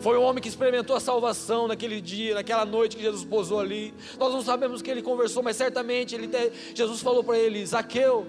[0.00, 3.94] Foi o homem que experimentou a salvação naquele dia, naquela noite que Jesus posou ali.
[4.18, 6.28] Nós não sabemos que ele conversou, mas certamente ele
[6.74, 8.26] Jesus falou para ele: Zaqueu,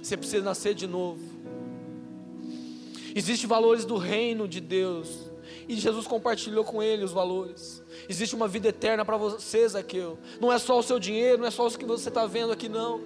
[0.00, 1.20] você precisa nascer de novo.
[3.14, 5.28] Existem valores do reino de Deus.
[5.68, 7.82] E Jesus compartilhou com ele os valores.
[8.08, 10.18] Existe uma vida eterna para você, Zaqueu.
[10.40, 12.68] Não é só o seu dinheiro, não é só o que você está vendo aqui,
[12.70, 13.02] não.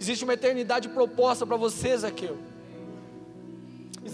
[0.00, 2.38] Existe uma eternidade proposta para você, Zaqueu.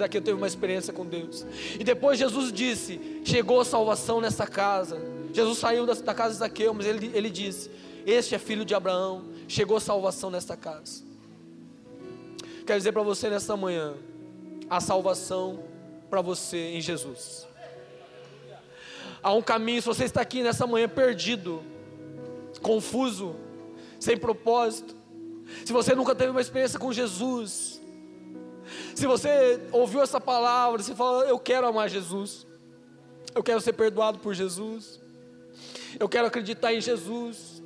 [0.00, 1.46] Zaqueu teve uma experiência com Deus.
[1.78, 5.00] E depois Jesus disse: Chegou a salvação nessa casa.
[5.32, 7.70] Jesus saiu da, da casa de Zaqueu, mas ele, ele disse:
[8.06, 9.24] Este é filho de Abraão.
[9.48, 11.02] Chegou a salvação nesta casa.
[12.66, 13.94] Quero dizer para você nesta manhã:
[14.68, 15.64] a salvação
[16.08, 17.46] para você em Jesus.
[19.22, 21.62] Há um caminho, se você está aqui nessa manhã perdido,
[22.62, 23.36] confuso,
[23.98, 24.96] sem propósito,
[25.64, 27.79] se você nunca teve uma experiência com Jesus,
[28.94, 32.46] se você ouviu essa palavra, você fala: Eu quero amar Jesus,
[33.34, 35.00] eu quero ser perdoado por Jesus,
[35.98, 37.62] eu quero acreditar em Jesus,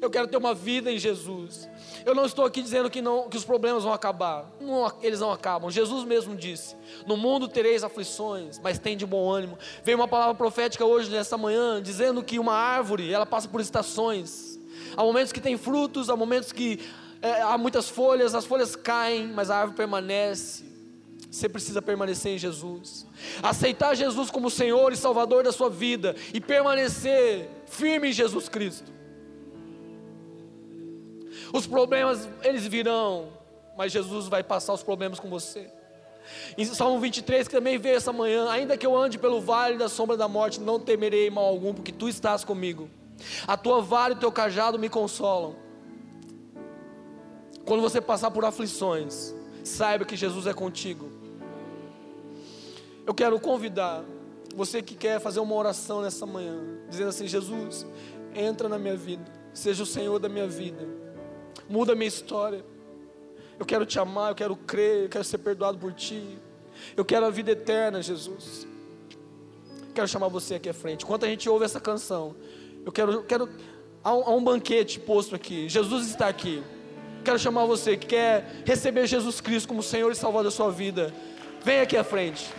[0.00, 1.68] eu quero ter uma vida em Jesus.
[2.04, 5.30] Eu não estou aqui dizendo que, não, que os problemas vão acabar, não, eles não
[5.30, 5.70] acabam.
[5.70, 6.76] Jesus mesmo disse:
[7.06, 9.58] No mundo tereis aflições, mas tem de bom ânimo.
[9.84, 14.58] Veio uma palavra profética hoje, nessa manhã, dizendo que uma árvore, ela passa por estações.
[14.96, 16.80] Há momentos que tem frutos, há momentos que
[17.22, 20.64] é, há muitas folhas, as folhas caem, mas a árvore permanece.
[21.30, 23.06] Você precisa permanecer em Jesus,
[23.42, 28.92] aceitar Jesus como Senhor e Salvador da sua vida e permanecer firme em Jesus Cristo.
[31.52, 33.28] Os problemas, eles virão,
[33.78, 35.70] mas Jesus vai passar os problemas com você.
[36.58, 39.88] Em Salmo 23, que também veio essa manhã: Ainda que eu ande pelo vale da
[39.88, 42.90] sombra da morte, não temerei mal algum, porque tu estás comigo.
[43.46, 45.61] A tua vara e o teu cajado me consolam.
[47.64, 51.10] Quando você passar por aflições, saiba que Jesus é contigo.
[53.06, 54.04] Eu quero convidar
[54.54, 56.58] você que quer fazer uma oração nessa manhã,
[56.88, 57.86] dizendo assim: Jesus,
[58.34, 60.86] entra na minha vida, seja o Senhor da minha vida,
[61.68, 62.64] muda a minha história.
[63.58, 66.38] Eu quero te amar, eu quero crer, eu quero ser perdoado por ti.
[66.96, 68.66] Eu quero a vida eterna, Jesus.
[69.94, 71.04] Quero chamar você aqui à frente.
[71.04, 72.34] Enquanto a gente ouve essa canção,
[72.84, 73.48] eu quero, eu quero
[74.02, 75.68] há um, há um banquete posto aqui.
[75.68, 76.62] Jesus está aqui.
[77.22, 81.12] Quero chamar você que quer receber Jesus Cristo como Senhor e Salvador da sua vida.
[81.64, 82.50] Vem aqui à frente.